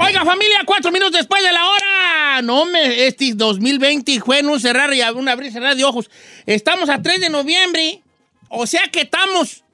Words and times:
Oiga, 0.00 0.24
familia, 0.24 0.58
cuatro 0.64 0.92
minutos 0.92 1.12
después 1.12 1.42
de 1.42 1.52
la 1.52 1.68
hora. 1.68 2.42
No 2.42 2.64
me, 2.66 3.06
este 3.06 3.34
2020 3.34 4.20
fue 4.20 4.38
en 4.38 4.48
un 4.48 4.60
cerrar 4.60 4.94
y 4.94 5.02
un 5.02 5.28
abrir 5.28 5.50
y 5.50 5.52
cerrar 5.52 5.76
de 5.76 5.84
ojos. 5.84 6.10
Estamos 6.46 6.88
a 6.88 7.02
3 7.02 7.20
de 7.20 7.30
noviembre. 7.30 8.02
O 8.48 8.66
sea 8.66 8.82
que 8.90 9.02
estamos 9.02 9.64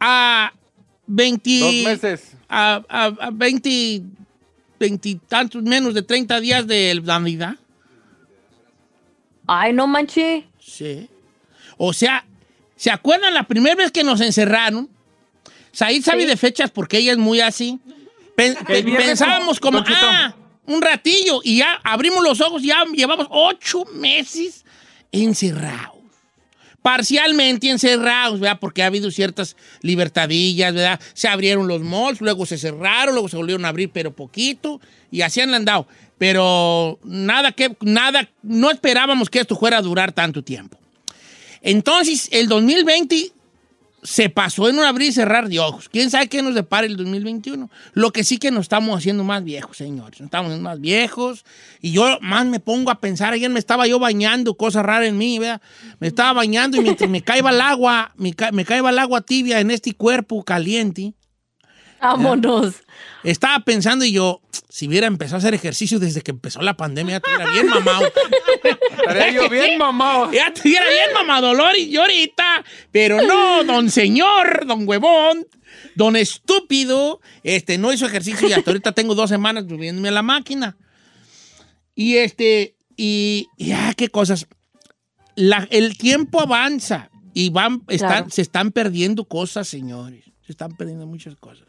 a 0.00 0.52
20. 1.06 1.58
Dos 1.58 1.74
meses. 1.84 2.36
A, 2.48 2.82
a, 2.88 3.04
a 3.06 3.30
20, 3.32 4.02
20 4.78 5.20
tantos, 5.28 5.62
menos 5.62 5.94
de 5.94 6.02
30 6.02 6.40
días 6.40 6.66
de 6.66 7.00
Navidad. 7.04 7.56
Ay, 9.46 9.72
no 9.72 9.86
manche. 9.86 10.46
Sí. 10.60 11.08
O 11.76 11.92
sea, 11.92 12.24
¿se 12.76 12.90
acuerdan 12.90 13.34
la 13.34 13.44
primera 13.44 13.74
vez 13.74 13.90
que 13.90 14.04
nos 14.04 14.20
encerraron? 14.20 14.88
Said 15.72 16.02
sabe 16.02 16.22
Sí. 16.22 16.28
de 16.28 16.36
fechas 16.36 16.70
porque 16.70 16.98
ella 16.98 17.12
es 17.12 17.18
muy 17.18 17.40
así. 17.40 17.78
Pen- 18.36 18.56
pensábamos 18.66 19.58
como, 19.60 19.82
ah, 19.86 20.34
un 20.66 20.82
ratillo 20.82 21.40
y 21.44 21.58
ya 21.58 21.80
abrimos 21.84 22.22
los 22.22 22.40
ojos 22.40 22.62
y 22.62 22.68
ya 22.68 22.84
llevamos 22.94 23.26
ocho 23.30 23.84
meses 23.94 24.64
encerrados. 25.12 25.94
Parcialmente 26.82 27.68
encerrados, 27.68 28.38
¿verdad? 28.38 28.58
Porque 28.60 28.82
ha 28.82 28.86
habido 28.86 29.10
ciertas 29.10 29.56
libertadillas, 29.82 30.72
¿verdad? 30.72 31.00
Se 31.14 31.26
abrieron 31.26 31.66
los 31.66 31.80
malls, 31.82 32.20
luego 32.20 32.46
se 32.46 32.58
cerraron, 32.58 33.14
luego 33.14 33.28
se 33.28 33.36
volvieron 33.36 33.64
a 33.64 33.68
abrir, 33.68 33.90
pero 33.90 34.14
poquito, 34.14 34.80
y 35.10 35.22
así 35.22 35.40
han 35.40 35.52
andado. 35.52 35.88
Pero 36.16 36.98
nada 37.02 37.50
que, 37.52 37.76
nada, 37.80 38.28
no 38.42 38.70
esperábamos 38.70 39.28
que 39.30 39.40
esto 39.40 39.56
fuera 39.56 39.78
a 39.78 39.82
durar 39.82 40.12
tanto 40.12 40.44
tiempo. 40.44 40.78
Entonces, 41.66 42.28
el 42.30 42.46
2020 42.48 43.32
se 44.04 44.30
pasó 44.30 44.68
en 44.68 44.78
un 44.78 44.84
abrir 44.84 45.08
y 45.08 45.12
cerrar 45.12 45.48
de 45.48 45.58
ojos. 45.58 45.88
¿Quién 45.88 46.10
sabe 46.12 46.28
qué 46.28 46.40
nos 46.40 46.54
depara 46.54 46.86
el 46.86 46.96
2021? 46.96 47.68
Lo 47.94 48.12
que 48.12 48.22
sí 48.22 48.38
que 48.38 48.52
nos 48.52 48.62
estamos 48.62 48.96
haciendo 48.96 49.24
más 49.24 49.42
viejos, 49.42 49.76
señores. 49.76 50.20
Nos 50.20 50.26
estamos 50.28 50.50
haciendo 50.50 50.68
más 50.70 50.80
viejos. 50.80 51.44
Y 51.82 51.90
yo 51.90 52.18
más 52.20 52.46
me 52.46 52.60
pongo 52.60 52.92
a 52.92 53.00
pensar, 53.00 53.32
ayer 53.32 53.50
me 53.50 53.58
estaba 53.58 53.88
yo 53.88 53.98
bañando, 53.98 54.54
cosa 54.56 54.80
rara 54.84 55.06
en 55.08 55.18
mí, 55.18 55.40
¿verdad? 55.40 55.60
Me 55.98 56.06
estaba 56.06 56.34
bañando 56.34 56.76
y 56.76 56.82
mientras 56.82 57.10
me 57.10 57.22
caía 57.22 57.50
el 57.50 57.60
agua, 57.60 58.12
me, 58.16 58.32
ca- 58.32 58.52
me 58.52 58.64
caía 58.64 58.88
el 58.88 58.98
agua 59.00 59.22
tibia 59.22 59.58
en 59.58 59.72
este 59.72 59.92
cuerpo 59.92 60.44
caliente, 60.44 61.14
Vámonos. 62.06 62.74
estaba 63.24 63.60
pensando 63.64 64.04
y 64.04 64.12
yo, 64.12 64.40
si 64.68 64.86
hubiera 64.88 65.06
empezado 65.06 65.36
a 65.36 65.38
hacer 65.38 65.54
ejercicio 65.54 65.98
desde 65.98 66.20
que 66.22 66.30
empezó 66.30 66.60
la 66.62 66.76
pandemia, 66.76 67.14
ya 67.14 67.16
estuviera 67.18 67.50
bien 67.52 67.66
mamado. 67.68 68.06
Estaría 68.98 69.30
yo 69.32 69.48
bien 69.50 69.78
mamado. 69.78 70.32
Ya 70.32 70.48
estuviera 70.48 70.84
bien 70.88 71.14
mamadolor 71.14 71.76
y 71.76 71.90
yo 71.90 72.02
ahorita. 72.02 72.64
Pero 72.92 73.22
no, 73.22 73.64
don 73.64 73.90
señor, 73.90 74.66
don 74.66 74.86
huevón, 74.88 75.46
don 75.94 76.16
estúpido, 76.16 77.20
este, 77.42 77.78
no 77.78 77.92
hizo 77.92 78.06
ejercicio 78.06 78.48
y 78.48 78.52
hasta 78.52 78.70
ahorita 78.70 78.92
tengo 78.92 79.14
dos 79.14 79.30
semanas 79.30 79.64
subiéndome 79.68 80.08
a 80.08 80.12
la 80.12 80.22
máquina. 80.22 80.76
Y 81.94 82.16
este, 82.16 82.76
y, 82.96 83.48
y, 83.56 83.72
ah, 83.72 83.92
qué 83.96 84.08
cosas. 84.08 84.46
La- 85.34 85.66
el 85.70 85.96
tiempo 85.98 86.40
avanza 86.40 87.10
y 87.34 87.50
van, 87.50 87.82
están, 87.88 88.08
Claro. 88.10 88.26
se 88.30 88.42
están 88.42 88.72
perdiendo 88.72 89.24
cosas, 89.24 89.68
señores. 89.68 90.24
Se 90.46 90.52
están 90.52 90.76
perdiendo 90.76 91.06
muchas 91.06 91.34
cosas. 91.36 91.66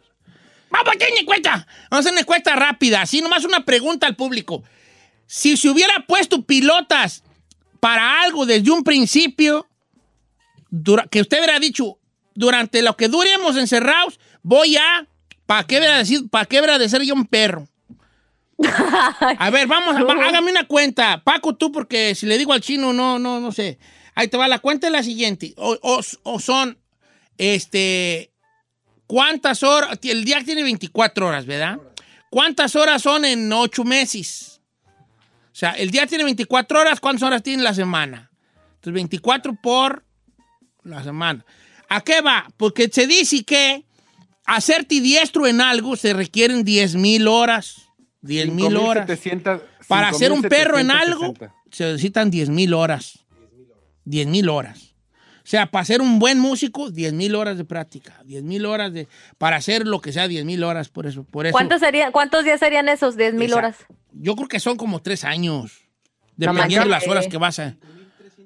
Vamos 0.69 0.88
a 0.88 0.91
hacer 0.91 1.11
una 1.11 1.22
encuesta. 1.22 1.51
Vamos 1.51 1.66
a 1.91 1.97
hacer 2.00 2.11
una 2.11 2.22
encuesta 2.22 2.55
rápida. 2.55 3.01
Así 3.01 3.22
nomás 3.22 3.45
una 3.45 3.66
pregunta 3.66 4.07
al 4.07 4.16
público. 4.16 4.63
Si 5.25 5.57
se 5.57 5.69
hubiera 5.69 6.05
puesto 6.07 6.44
pilotas 6.44 7.23
para 7.79 8.22
algo 8.22 8.45
desde 8.45 8.72
un 8.72 8.83
principio, 8.83 9.67
que 11.09 11.22
usted 11.22 11.38
hubiera 11.39 11.59
dicho, 11.59 12.00
durante 12.33 12.81
lo 12.81 12.95
que 12.97 13.07
duremos 13.07 13.55
encerrados, 13.57 14.19
voy 14.44 14.78
a, 14.78 15.07
¿para 15.45 15.66
qué 15.66 15.78
hubiera 15.79 15.97
decir, 15.97 16.29
para 16.29 16.45
qué 16.45 16.59
hubiera 16.59 16.78
de 16.78 16.89
ser 16.89 17.01
yo 17.03 17.13
un 17.13 17.25
perro? 17.25 17.67
A 19.39 19.49
ver, 19.51 19.67
vamos, 19.67 19.95
a- 19.95 20.28
hágame 20.28 20.49
una 20.51 20.66
cuenta. 20.67 21.22
Paco, 21.23 21.55
tú, 21.55 21.72
porque 21.72 22.16
si 22.16 22.25
le 22.25 22.38
digo 22.38 22.53
al 22.53 22.61
chino, 22.61 22.91
no, 22.94 23.19
no, 23.19 23.39
no 23.39 23.51
sé. 23.51 23.78
Ahí 24.16 24.28
te 24.29 24.38
va, 24.38 24.47
la 24.47 24.59
cuenta 24.59 24.88
es 24.88 24.94
la 24.94 25.03
siguiente. 25.03 25.53
O, 25.57 25.78
o- 25.81 26.01
o 26.23 26.39
son, 26.39 26.78
este, 27.38 28.31
¿cuántas 29.07 29.63
horas? 29.63 29.97
El 30.03 30.23
día 30.23 30.44
tiene 30.44 30.63
24 30.63 31.28
horas, 31.28 31.45
¿verdad? 31.45 31.79
¿Cuántas 32.29 32.75
horas 32.75 33.01
son 33.01 33.25
en 33.25 33.51
8 33.51 33.84
meses? 33.84 34.62
O 34.85 35.59
sea, 35.59 35.72
el 35.72 35.90
día 35.90 36.06
tiene 36.06 36.23
24 36.23 36.79
horas, 36.79 37.00
¿cuántas 37.00 37.23
horas 37.23 37.41
tiene 37.41 37.63
la 37.63 37.73
semana? 37.73 38.29
Entonces, 38.75 38.94
24 38.94 39.56
por 39.56 40.06
la 40.84 41.03
semana. 41.03 41.44
¿A 41.90 42.01
qué 42.01 42.22
va? 42.22 42.47
Porque 42.57 42.90
se 42.90 43.07
dice 43.07 43.44
que 43.44 43.85
hacerte 44.46 45.01
diestro 45.01 45.47
en 45.47 45.62
algo 45.62 45.96
se 45.96 46.13
requieren 46.13 46.63
10 46.63 46.96
mil 46.96 47.28
horas. 47.28 47.88
10 48.22 48.50
mil 48.50 48.75
horas. 48.75 49.07
5,700 49.07 49.62
Para 49.88 50.13
ser 50.13 50.31
un 50.31 50.41
perro 50.41 50.78
en 50.79 50.91
algo, 50.91 51.28
5,760. 51.28 51.75
se 51.75 51.85
necesitan 51.85 52.29
10 52.29 52.50
mil 52.50 52.73
horas. 52.73 53.25
10 54.06 54.28
mil 54.28 54.50
horas. 54.50 54.86
O 55.47 55.50
sea, 55.50 55.72
para 55.72 55.85
ser 55.85 56.02
un 56.02 56.19
buen 56.19 56.40
músico, 56.40 56.91
10 56.91 57.13
mil 57.13 57.34
horas 57.34 57.58
de 57.58 57.63
práctica. 57.63 58.22
10 58.25 58.44
mil 58.44 58.66
horas 58.66 58.91
de... 58.91 59.08
Para 59.38 59.56
hacer 59.56 59.88
lo 59.88 60.02
que 60.02 60.12
sea, 60.12 60.28
10 60.28 60.44
mil 60.44 60.62
horas. 60.62 60.90
Por 60.90 61.06
eso, 61.08 61.24
por 61.24 61.46
eso. 61.46 61.53
¿Cuántos, 61.53 61.80
serían, 61.80 62.12
¿Cuántos 62.12 62.44
días 62.44 62.59
serían 62.59 62.90
esos? 62.90 63.16
10 63.16 63.34
mil 63.35 63.53
horas. 63.53 63.78
Yo 64.12 64.35
creo 64.35 64.50
que 64.50 64.59
son 64.59 64.75
como 64.75 65.02
tres 65.02 65.24
años. 65.24 65.85
No 66.35 66.52
Dependiendo 66.53 66.84
de 66.84 66.91
las 66.91 67.08
horas 67.08 67.28
que 67.28 67.38
vas 67.38 67.59
a... 67.59 67.78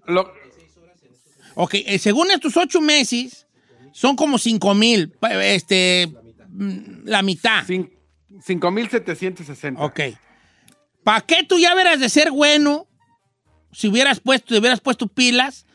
Lo- 0.06 0.32
Ok, 1.56 1.74
eh, 1.74 1.98
según 1.98 2.30
estos 2.30 2.56
ocho 2.56 2.80
meses, 2.82 3.48
son 3.94 4.16
como 4.16 4.38
5 4.38 4.76
mil. 4.76 5.12
Este... 5.42 6.08
La 7.04 7.24
mitad. 7.24 7.66
cin- 7.66 7.90
5,760. 8.46 9.82
Ok. 9.84 10.00
¿Para 11.04 11.22
qué 11.22 11.44
tú 11.44 11.58
ya 11.58 11.74
verás 11.74 12.00
de 12.00 12.10
ser 12.10 12.30
bueno 12.30 12.86
si 13.72 13.88
hubieras 13.88 14.20
puesto, 14.20 14.54
te 14.54 14.60
hubieras 14.60 14.82
puesto 14.82 15.08
pilas 15.08 15.66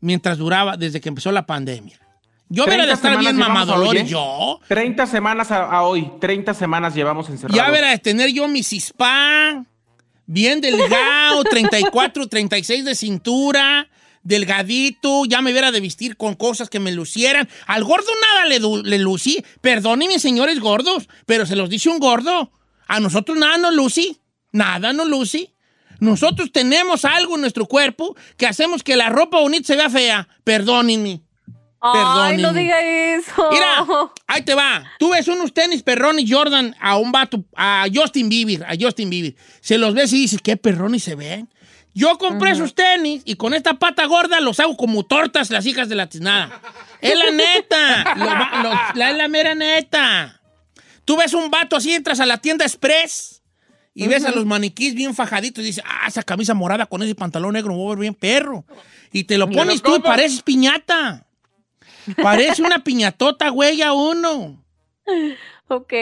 mientras 0.00 0.38
duraba, 0.38 0.76
desde 0.76 1.00
que 1.00 1.08
empezó 1.08 1.32
la 1.32 1.46
pandemia? 1.46 1.98
Yo 2.48 2.64
hubiera 2.64 2.84
de 2.84 2.92
30 2.92 3.08
estar 3.08 3.18
bien 3.20 3.36
mamadolor 3.36 3.88
hoy, 3.94 3.98
¿eh? 3.98 4.06
yo. 4.06 4.60
30 4.66 5.06
semanas 5.06 5.52
a, 5.52 5.66
a 5.66 5.82
hoy, 5.82 6.10
30 6.20 6.52
semanas 6.52 6.94
llevamos 6.94 7.28
encerrados. 7.30 7.56
Ya 7.56 7.70
hubiera 7.70 7.90
de 7.90 7.98
tener 7.98 8.30
yo 8.30 8.48
mi 8.48 8.64
cispa, 8.64 9.64
bien 10.26 10.60
delgado, 10.60 11.44
34, 11.48 12.26
36 12.26 12.84
de 12.84 12.94
cintura, 12.96 13.88
delgadito, 14.24 15.24
ya 15.26 15.40
me 15.42 15.52
hubiera 15.52 15.70
de 15.70 15.80
vestir 15.80 16.16
con 16.16 16.34
cosas 16.34 16.68
que 16.68 16.80
me 16.80 16.90
lucieran. 16.90 17.48
Al 17.66 17.84
gordo 17.84 18.10
nada 18.20 18.46
le, 18.46 18.58
le 18.58 18.98
lucí. 18.98 19.44
Perdónenme, 19.60 20.18
señores 20.18 20.58
gordos, 20.58 21.08
pero 21.26 21.46
se 21.46 21.54
los 21.54 21.70
dice 21.70 21.88
un 21.88 22.00
gordo. 22.00 22.50
A 22.88 22.98
nosotros 22.98 23.38
nada 23.38 23.58
nos 23.58 23.74
lucí. 23.74 24.18
Nada 24.52 24.92
nos 24.92 25.08
lucí. 25.08 25.50
Nosotros 26.00 26.50
tenemos 26.52 27.04
algo 27.04 27.34
en 27.36 27.42
nuestro 27.42 27.66
cuerpo 27.66 28.16
que 28.36 28.46
hacemos 28.46 28.82
que 28.82 28.96
la 28.96 29.08
ropa 29.10 29.38
bonita 29.38 29.66
se 29.66 29.76
vea 29.76 29.90
fea. 29.90 30.28
Perdónenme. 30.44 31.20
Ay, 31.82 32.36
no 32.42 32.52
diga 32.52 32.78
eso. 32.80 33.48
Mira, 33.50 33.86
ahí 34.26 34.42
te 34.42 34.54
va. 34.54 34.84
Tú 34.98 35.10
ves 35.10 35.28
unos 35.28 35.54
tenis 35.54 35.82
perrones 35.82 36.26
Jordan 36.28 36.76
a 36.80 36.96
un 36.98 37.10
vato, 37.10 37.42
a 37.56 37.86
Justin 37.92 38.28
Bieber, 38.28 38.64
a 38.64 38.72
Justin 38.78 39.08
Bieber. 39.08 39.34
Se 39.60 39.78
los 39.78 39.94
ves 39.94 40.12
y 40.12 40.18
dices, 40.18 40.40
qué 40.42 40.56
perrones 40.58 41.02
se 41.04 41.14
ven. 41.14 41.48
Yo 41.94 42.18
compré 42.18 42.54
sus 42.54 42.74
tenis 42.74 43.22
y 43.24 43.34
con 43.36 43.52
esta 43.54 43.74
pata 43.74 44.04
gorda 44.04 44.40
los 44.40 44.60
hago 44.60 44.76
como 44.76 45.04
tortas 45.04 45.50
las 45.50 45.64
hijas 45.66 45.88
de 45.88 45.94
la 45.96 46.06
tiznada. 46.08 46.60
Es 47.00 47.18
la 47.18 47.30
neta. 47.30 48.14
Lo 48.16 48.26
va- 48.26 48.50
lo- 48.62 48.98
la, 48.98 49.10
es 49.10 49.16
la 49.16 49.28
mera 49.28 49.54
neta. 49.54 50.40
Tú 51.04 51.16
ves 51.16 51.32
un 51.34 51.50
vato 51.50 51.76
así, 51.76 51.92
entras 51.94 52.20
a 52.20 52.26
la 52.26 52.38
tienda 52.38 52.64
Express 52.64 53.39
y 54.04 54.08
ves 54.08 54.24
a 54.24 54.30
los 54.30 54.46
maniquís 54.46 54.94
bien 54.94 55.14
fajaditos 55.14 55.62
y 55.62 55.68
dices, 55.68 55.84
ah, 55.86 56.06
esa 56.08 56.22
camisa 56.22 56.54
morada 56.54 56.86
con 56.86 57.02
ese 57.02 57.14
pantalón 57.14 57.52
negro, 57.54 57.70
me 57.72 57.78
voy 57.78 57.86
a 57.86 57.90
ver 57.90 57.98
bien 58.00 58.14
perro. 58.14 58.64
Y 59.12 59.24
te 59.24 59.38
lo 59.38 59.48
pones 59.50 59.82
tú 59.82 59.96
y 59.96 60.00
pareces 60.00 60.42
piñata. 60.42 61.26
Parece 62.22 62.62
una 62.62 62.82
piñatota, 62.82 63.48
güey, 63.50 63.82
a 63.82 63.92
uno. 63.92 64.64
Ok. 65.68 65.92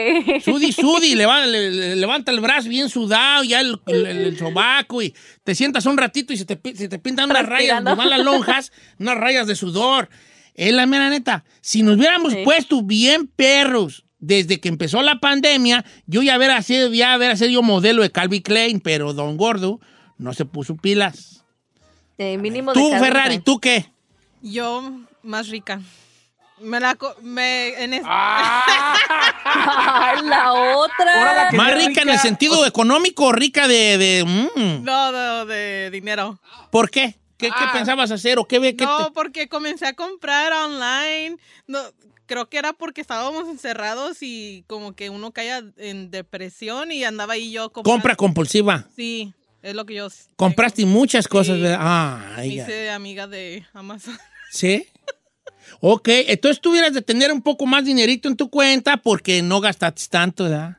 Sudi, 0.43 0.71
sudi, 0.71 1.13
leva- 1.15 1.45
le- 1.45 1.69
le- 1.71 1.95
levanta 1.95 2.31
el 2.31 2.39
brazo 2.39 2.69
bien 2.69 2.89
sudado, 2.89 3.43
ya 3.43 3.59
el, 3.61 3.79
el, 3.85 4.37
sobaco 4.37 5.01
y 5.01 5.13
te 5.43 5.53
sientas 5.53 5.85
un 5.85 5.97
ratito 5.97 6.33
y 6.33 6.37
se 6.37 6.45
te, 6.45 6.59
se 6.75 6.87
te 6.89 6.97
pintan 6.99 7.29
unas 7.29 7.45
rayas, 7.45 7.81
Transpirando. 7.83 7.89
nomás 7.91 8.07
las 8.07 8.19
lonjas, 8.25 8.71
unas 8.97 9.17
rayas 9.17 9.45
de 9.45 9.55
sudor. 9.55 10.09
Es 10.55 10.73
la 10.73 10.85
mera 10.87 11.09
neta. 11.09 11.43
Si 11.61 11.83
nos 11.83 11.97
hubiéramos 11.97 12.33
Sí. 12.33 12.39
puesto 12.43 12.81
bien 12.81 13.27
perros 13.27 14.05
desde 14.19 14.59
que 14.59 14.69
empezó 14.69 15.01
la 15.01 15.19
pandemia, 15.19 15.85
yo 16.05 16.21
ya 16.21 16.37
hubiera 16.37 16.61
sido, 16.61 16.91
ya 16.93 17.17
hubiera 17.17 17.35
sido 17.35 17.61
modelo 17.61 18.01
de 18.01 18.11
Calvin 18.11 18.41
Klein, 18.41 18.79
pero 18.81 19.13
Don 19.13 19.37
Gordo 19.37 19.79
no 20.17 20.33
se 20.33 20.45
puso 20.45 20.75
pilas. 20.75 21.43
Mínimo 22.17 22.73
Tú, 22.73 22.91
Ferrari. 22.99 23.39
¿tú 23.39 23.59
qué? 23.59 23.91
Yo, 24.41 24.91
más 25.23 25.47
rica. 25.47 25.79
Me 26.59 26.81
la... 26.81 26.95
co- 26.95 27.15
Me, 27.21 27.69
en 27.81 27.93
es- 27.93 28.03
Ay, 28.05 30.21
la 30.25 30.51
otra. 30.53 31.49
La 31.51 31.57
¿Más 31.57 31.73
rica 31.75 32.01
en 32.01 32.09
el 32.09 32.19
sentido 32.19 32.65
económico 32.65 33.27
o 33.27 33.31
rica 33.31 33.69
de... 33.69 33.97
de, 33.97 34.25
mm? 34.25 34.83
No, 34.83 35.11
no, 35.13 35.45
de 35.45 35.89
dinero. 35.91 36.41
¿Por 36.71 36.89
qué? 36.89 37.15
¿Qué, 37.37 37.47
qué 37.47 37.53
Ah. 37.55 37.71
pensabas 37.71 38.11
hacer 38.11 38.37
o 38.37 38.43
qué 38.45 38.59
ve? 38.59 38.75
qué 38.75 38.83
No, 38.83 39.05
te- 39.05 39.11
porque 39.11 39.47
comencé 39.47 39.87
a 39.87 39.93
comprar 39.93 40.51
online. 40.51 41.37
No, 41.67 41.79
creo 42.29 42.47
que 42.47 42.57
era 42.59 42.71
porque 42.73 43.01
estábamos 43.01 43.49
encerrados 43.49 44.19
y 44.21 44.63
como 44.67 44.93
que 44.93 45.09
uno 45.09 45.31
caía 45.31 45.63
en 45.77 46.11
depresión 46.11 46.91
y 46.93 47.03
andaba 47.03 47.33
ahí 47.33 47.51
yo 47.51 47.71
comprando. 47.71 47.91
Compra 47.95 48.15
compulsiva. 48.15 48.87
Sí, 48.95 49.33
es 49.63 49.73
lo 49.75 49.85
que 49.85 49.95
yo... 49.95 50.07
Compraste 50.37 50.85
muchas 50.85 51.27
cosas, 51.27 51.55
Sí. 51.57 51.61
¿verdad? 51.63 51.79
Ah, 51.81 52.33
Me 52.37 52.47
hice 52.47 52.91
amiga 52.91 53.27
de 53.27 53.65
Amazon. 53.73 54.17
¿Sí? 54.51 54.85
Ok, 55.81 56.07
entonces 56.27 56.61
tuvieras 56.61 56.93
de 56.93 57.01
tener 57.01 57.31
un 57.31 57.41
poco 57.41 57.65
más 57.65 57.83
dinerito 57.85 58.27
en 58.29 58.35
tu 58.37 58.49
cuenta 58.49 58.97
porque 58.97 59.41
no 59.41 59.59
gastaste 59.61 60.03
tanto, 60.09 60.43
¿verdad? 60.45 60.77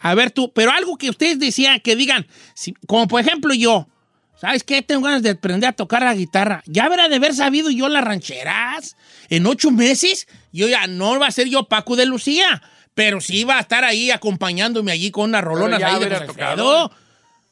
A 0.00 0.14
ver 0.14 0.30
tú, 0.30 0.52
pero 0.52 0.70
algo 0.70 0.96
que 0.98 1.08
ustedes 1.10 1.38
decían, 1.38 1.80
que 1.80 1.96
digan, 1.96 2.26
si- 2.54 2.74
como 2.86 3.08
por 3.08 3.20
ejemplo 3.20 3.54
yo, 3.54 3.88
¿sabes 4.36 4.64
qué? 4.64 4.82
Tengo 4.82 5.02
ganas 5.02 5.22
de 5.22 5.30
aprender 5.30 5.68
a 5.68 5.72
tocar 5.72 6.02
la 6.02 6.14
guitarra. 6.14 6.62
Ya 6.66 6.84
habrá 6.84 7.08
de 7.08 7.16
haber 7.16 7.34
sabido 7.34 7.70
yo 7.70 7.88
las 7.88 8.04
rancheras. 8.04 8.96
En 9.28 9.46
ocho 9.46 9.70
meses, 9.70 10.26
yo 10.52 10.68
ya 10.68 10.86
no 10.86 11.18
va 11.18 11.28
a 11.28 11.32
ser 11.32 11.48
yo 11.48 11.64
Paco 11.64 11.96
de 11.96 12.06
Lucía, 12.06 12.62
pero 12.94 13.20
sí 13.20 13.44
va 13.44 13.58
a 13.58 13.60
estar 13.60 13.84
ahí 13.84 14.10
acompañándome 14.10 14.92
allí 14.92 15.10
con 15.10 15.30
unas 15.30 15.44
rolonas 15.44 15.82
ahí 15.82 16.04
de. 16.04 16.14
Alfredo. 16.14 16.90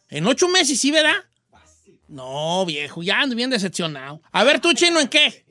En 0.08 0.26
ocho 0.26 0.48
meses, 0.48 0.78
¿sí, 0.78 0.90
verdad? 0.90 1.16
No, 2.08 2.66
viejo, 2.66 3.02
ya 3.02 3.20
ando 3.20 3.34
bien 3.34 3.48
decepcionado. 3.48 4.20
A 4.32 4.44
ver, 4.44 4.60
tú, 4.60 4.74
chino, 4.74 5.00
¿en 5.00 5.08
qué? 5.08 5.46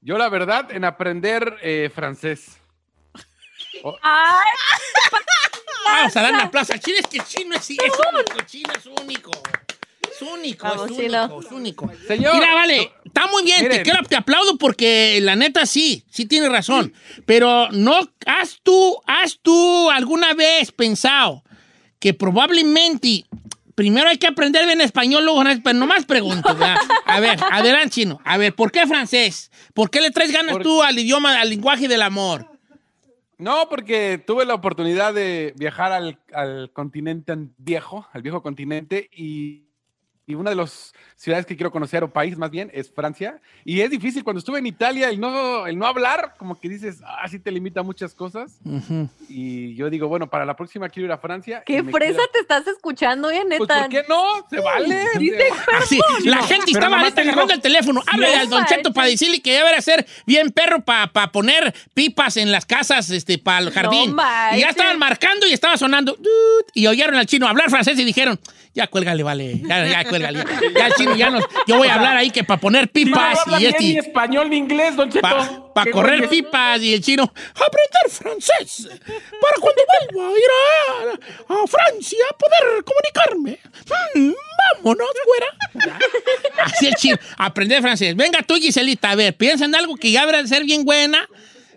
Yo, 0.00 0.16
la 0.16 0.30
verdad, 0.30 0.72
en 0.72 0.86
aprender 0.86 1.58
eh, 1.60 1.90
francés. 1.94 2.56
Ay, 4.02 4.50
Vamos 5.84 6.16
a 6.16 6.22
dar 6.22 6.32
una 6.32 6.50
plaza. 6.50 6.78
Chino 6.78 6.98
es 6.98 7.06
que 7.06 7.20
chino 7.20 7.54
es, 7.54 7.70
es 7.70 7.78
único, 7.78 8.40
chino 8.46 8.72
es 8.72 8.86
único. 8.86 9.30
Es 10.20 10.28
único, 10.28 10.66
Vamos, 10.66 10.90
es 10.90 10.98
único, 10.98 11.40
es 11.40 11.52
único. 11.52 11.90
Señor. 12.06 12.34
Mira, 12.34 12.54
vale, 12.54 12.92
está 13.04 13.26
muy 13.28 13.42
bien, 13.44 13.68
te, 13.68 13.82
quiero- 13.82 14.02
te 14.04 14.16
aplaudo 14.16 14.56
porque 14.58 15.18
la 15.22 15.36
neta 15.36 15.64
sí, 15.66 16.04
sí 16.10 16.26
tienes 16.26 16.50
razón. 16.50 16.92
Pero 17.26 17.68
no, 17.72 17.98
has 18.26 18.58
tú, 18.62 18.98
has 19.06 19.38
tú 19.40 19.90
alguna 19.90 20.34
vez 20.34 20.72
pensado 20.72 21.42
que 21.98 22.12
probablemente 22.14 23.24
primero 23.74 24.08
hay 24.10 24.18
que 24.18 24.26
aprender 24.26 24.66
bien 24.66 24.80
español, 24.82 25.24
luego 25.24 25.40
francés, 25.40 25.62
pero 25.64 25.78
nomás 25.78 26.04
pregunto, 26.04 26.54
¿verdad? 26.54 26.76
A 27.06 27.20
ver, 27.20 27.38
adelante, 27.50 27.90
chino. 27.90 28.20
A 28.24 28.36
ver, 28.36 28.54
¿por 28.54 28.70
qué 28.72 28.86
francés? 28.86 29.50
¿Por 29.72 29.90
qué 29.90 30.00
le 30.02 30.10
traes 30.10 30.32
ganas 30.32 30.52
Por- 30.52 30.62
tú 30.62 30.82
al 30.82 30.98
idioma, 30.98 31.40
al 31.40 31.48
lenguaje 31.48 31.88
del 31.88 32.02
amor? 32.02 32.46
No, 33.38 33.68
porque 33.70 34.22
tuve 34.26 34.44
la 34.44 34.52
oportunidad 34.52 35.14
de 35.14 35.54
viajar 35.56 35.92
al, 35.92 36.18
al 36.34 36.70
continente 36.74 37.32
an- 37.32 37.54
viejo, 37.56 38.06
al 38.12 38.20
viejo 38.20 38.42
continente, 38.42 39.08
y, 39.16 39.62
y 40.30 40.34
una 40.34 40.50
de 40.50 40.56
las 40.56 40.94
ciudades 41.16 41.44
que 41.44 41.54
quiero 41.56 41.70
conocer, 41.70 42.02
o 42.02 42.10
país 42.10 42.38
más 42.38 42.50
bien, 42.50 42.70
es 42.72 42.90
Francia. 42.90 43.40
Y 43.64 43.80
es 43.82 43.90
difícil 43.90 44.24
cuando 44.24 44.38
estuve 44.38 44.58
en 44.58 44.66
Italia 44.66 45.10
el 45.10 45.20
no, 45.20 45.66
el 45.66 45.76
no 45.76 45.86
hablar, 45.86 46.34
como 46.38 46.58
que 46.58 46.68
dices, 46.68 47.02
ah, 47.04 47.28
sí 47.28 47.38
te 47.38 47.50
limita 47.50 47.82
muchas 47.82 48.14
cosas. 48.14 48.58
Y 49.28 49.74
yo 49.74 49.90
digo, 49.90 50.08
bueno, 50.08 50.28
para 50.30 50.44
la 50.46 50.56
próxima 50.56 50.88
quiero 50.88 51.06
ir 51.06 51.12
a 51.12 51.18
Francia. 51.18 51.62
qué 51.66 51.82
fresa 51.82 51.98
quiero- 52.16 52.30
te 52.32 52.38
estás 52.40 52.66
escuchando, 52.66 53.30
eh, 53.30 53.42
Pues, 53.46 53.60
neta. 53.60 53.80
¿por 53.80 53.88
qué 53.90 54.04
no? 54.08 54.22
Se 54.48 54.60
vale. 54.60 55.04
Así, 55.78 55.98
la 56.24 56.38
gente 56.42 56.70
estaba 56.72 56.96
digo, 57.04 57.20
agarrando 57.20 57.52
el 57.54 57.60
teléfono. 57.60 58.02
Háblale 58.06 58.34
no 58.36 58.40
al 58.40 58.48
Don 58.48 58.64
Cheto 58.66 58.92
para 58.92 59.08
decirle 59.08 59.40
que 59.42 59.52
debería 59.52 59.80
ser 59.82 60.06
bien 60.26 60.50
perro 60.50 60.80
para 60.84 61.10
poner 61.32 61.74
pipas 61.94 62.36
en 62.36 62.50
las 62.50 62.64
casas 62.66 63.10
este, 63.10 63.38
para 63.38 63.58
el 63.58 63.70
jardín. 63.72 64.16
y 64.56 64.60
ya 64.60 64.68
estaban 64.70 64.98
marcando 64.98 65.46
y 65.46 65.52
estaba 65.52 65.76
sonando. 65.76 66.16
Y 66.74 66.86
oyeron 66.86 67.16
al 67.16 67.26
chino 67.26 67.46
hablar 67.46 67.68
francés 67.70 67.98
y 67.98 68.04
dijeron, 68.04 68.38
ya 68.74 68.86
cuélgale, 68.86 69.22
vale. 69.22 69.60
Ya, 69.66 69.86
ya 69.86 70.04
cuélgale. 70.08 70.38
Ya, 70.38 70.78
Ya 70.78 70.86
el 70.86 70.94
chino 70.94 71.16
ya 71.16 71.30
nos... 71.30 71.44
Yo 71.66 71.76
voy 71.76 71.88
a 71.88 71.94
hablar 71.94 72.16
ahí 72.16 72.30
que 72.30 72.44
para 72.44 72.60
poner 72.60 72.86
No 72.86 72.92
pipas 72.92 73.38
habla 73.40 73.58
y 73.58 73.62
bien 73.62 73.74
ni 73.78 73.96
este... 73.96 74.08
español 74.08 74.48
ni 74.50 74.56
inglés, 74.58 74.96
Don 74.96 75.10
Cheto. 75.10 75.72
Para 75.74 75.84
Qué 75.84 75.90
correr 75.90 76.18
güeyes. 76.20 76.30
pipas 76.44 76.80
y 76.80 76.94
el 76.94 77.00
chino, 77.02 77.22
aprender 77.24 78.10
francés 78.10 78.88
para 79.40 79.56
cuando 79.60 79.82
vuelva 80.12 80.28
a 80.28 80.32
ir 80.32 81.18
a, 81.48 81.54
a 81.62 81.66
Francia 81.66 82.18
poder 82.38 82.84
comunicarme. 82.84 83.58
Mm, 84.14 84.32
vámonos, 84.82 85.08
güera. 85.26 85.94
Así 86.64 86.86
el 86.86 86.94
chino, 86.94 87.16
aprender 87.38 87.80
francés. 87.82 88.14
Venga 88.16 88.42
tú, 88.42 88.54
Giselita, 88.56 89.10
a 89.10 89.14
ver, 89.14 89.34
piensa 89.36 89.64
en 89.64 89.74
algo 89.74 89.96
que 89.96 90.10
ya 90.10 90.22
habrá 90.22 90.42
de 90.42 90.48
ser 90.48 90.64
bien 90.64 90.84
buena. 90.84 91.28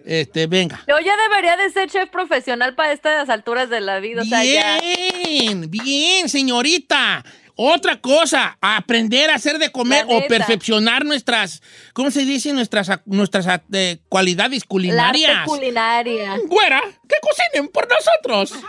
Este, 0.06 0.48
venga. 0.48 0.84
Yo 0.88 1.00
ya 1.00 1.16
debería 1.30 1.56
de 1.58 1.70
ser 1.70 1.90
chef 1.90 2.10
profesional 2.10 2.76
para 2.76 2.92
estas 2.92 3.30
alturas 3.30 3.70
de 3.70 3.80
la 3.82 4.00
vida. 4.00 4.22
O 4.22 4.26
sea, 4.26 4.44
ya. 4.44 4.80
Bien, 4.82 5.70
bien, 5.70 6.30
señorita. 6.30 7.24
Otra 7.56 8.02
cosa, 8.02 8.58
aprender 8.62 9.30
a 9.30 9.36
hacer 9.36 9.60
de 9.60 9.72
comer 9.72 10.08
La 10.08 10.16
o 10.16 10.28
perfeccionar 10.28 11.06
nuestras, 11.06 11.62
¿cómo 11.94 12.10
se 12.10 12.26
dice? 12.26 12.52
Nuestras, 12.52 12.90
nuestras 13.06 13.46
eh, 13.72 14.00
cualidades 14.10 14.64
La 14.64 14.68
culinarias. 14.68 15.32
arte 15.38 15.46
culinaria. 15.46 16.36
Güera, 16.48 16.82
que 17.08 17.16
cocinen 17.22 17.70
por 17.72 17.88
nosotros. 17.88 18.54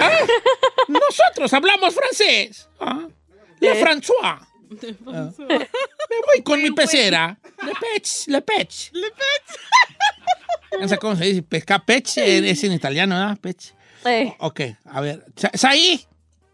Ah, 0.00 0.10
Nosotros 0.88 1.52
hablamos 1.52 1.94
francés. 1.94 2.68
Ah, 2.80 3.06
Le 3.60 3.80
François. 3.80 4.40
Ah, 5.06 5.30
Me 5.38 6.16
voy 6.26 6.42
con 6.44 6.62
mi 6.62 6.70
pecera. 6.72 7.38
Le 7.64 7.72
pech, 7.72 8.26
le 8.28 8.42
pech. 8.42 8.90
Le 8.92 9.10
pech. 9.10 9.58
No 10.80 10.88
sé 10.88 10.98
cómo 10.98 11.16
se 11.16 11.24
dice. 11.24 11.42
Pesca 11.42 11.78
pech 11.78 12.18
eh, 12.18 12.50
es 12.50 12.62
en 12.64 12.72
italiano, 12.72 13.14
¿verdad? 13.14 13.38
Pech. 13.40 13.60
Sí. 14.04 14.34
Ok, 14.40 14.60
a 14.86 15.00
ver. 15.00 15.24
Sa- 15.36 15.50
Saí. 15.54 16.04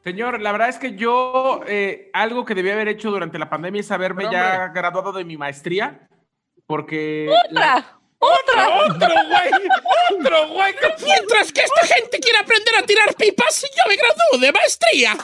Señor, 0.04 0.40
la 0.40 0.52
verdad 0.52 0.68
es 0.68 0.78
que 0.78 0.94
yo 0.96 1.62
eh, 1.66 2.10
algo 2.12 2.44
que 2.44 2.54
debía 2.54 2.74
haber 2.74 2.88
hecho 2.88 3.10
durante 3.10 3.38
la 3.38 3.48
pandemia 3.50 3.80
es 3.80 3.90
haberme 3.90 4.24
Pero, 4.24 4.32
ya 4.32 4.68
graduado 4.68 5.12
de 5.12 5.24
mi 5.24 5.36
maestría, 5.36 6.08
porque... 6.66 7.30
¡Otra! 7.48 7.98
¡Otra! 8.24 8.68
Otro 8.68 9.08
güey, 9.28 9.68
otro 10.20 10.48
güey. 10.48 10.72
que- 10.76 11.04
Mientras 11.04 11.50
que 11.52 11.60
esta 11.62 11.86
gente 11.94 12.20
quiere 12.20 12.38
aprender 12.38 12.74
a 12.78 12.82
tirar 12.82 13.12
pipas, 13.16 13.62
yo 13.62 13.82
me 13.88 13.96
gradúo 13.96 14.38
de 14.40 14.52
maestría. 14.52 15.16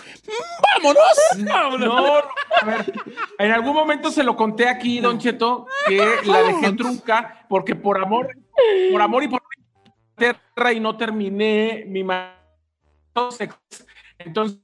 ¡Vámonos! 0.74 1.78
No, 1.78 2.16
a 2.16 2.64
ver, 2.64 2.92
en 3.38 3.52
algún 3.52 3.74
momento 3.74 4.10
se 4.10 4.22
lo 4.24 4.34
conté 4.34 4.68
aquí, 4.68 4.98
Don 5.00 5.18
Cheto, 5.20 5.66
que 5.86 6.04
la 6.24 6.42
dejé 6.42 6.72
trunca 6.72 7.46
porque 7.48 7.76
por 7.76 8.00
amor, 8.02 8.36
por 8.92 9.00
amor 9.00 9.22
y 9.22 9.28
por 9.28 9.42
tierra 10.16 10.72
y 10.72 10.80
no 10.80 10.96
terminé 10.96 11.84
mi 11.86 12.02
ma- 12.02 12.34
Entonces, 14.18 14.58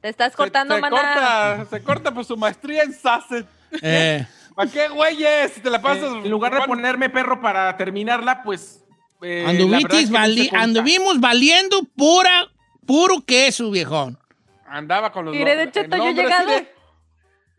Te 0.00 0.08
estás 0.08 0.34
cortando, 0.34 0.74
se, 0.74 0.78
se 0.78 0.80
maná. 0.82 0.96
corta, 0.96 1.66
se 1.70 1.82
corta 1.84 2.10
pues 2.12 2.26
su 2.26 2.36
maestría 2.36 2.82
en 2.82 2.92
SACE. 2.92 3.44
Eh, 3.80 4.26
¿Para 4.54 4.70
qué 4.70 4.88
güeyes? 4.88 5.52
Si 5.52 5.60
te 5.60 5.70
la 5.70 5.80
pasas. 5.82 6.04
en 6.24 6.30
lugar 6.30 6.54
de 6.54 6.62
ponerme 6.66 7.10
perro 7.10 7.40
para 7.40 7.76
terminarla, 7.76 8.42
pues. 8.42 8.84
eh, 9.22 9.44
anduvitis 9.46 10.10
no 10.10 10.18
vali- 10.18 10.50
anduvimos 10.52 11.18
valiendo 11.20 11.82
pura, 11.96 12.46
puro 12.86 13.24
queso, 13.24 13.70
viejón. 13.70 14.18
Andaba 14.66 15.12
con 15.12 15.24
los 15.26 15.34
Mire, 15.34 15.56
de 15.56 15.70
Cheto, 15.70 15.96
yo 15.96 16.08
he 16.08 16.14
llegado. 16.14 16.52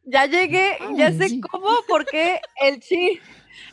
Ya 0.04 0.26
llegué, 0.28 0.78
ya 0.96 1.12
sé 1.12 1.40
cómo, 1.42 1.68
porque 1.88 2.40
el 2.62 2.80
chi, 2.80 3.20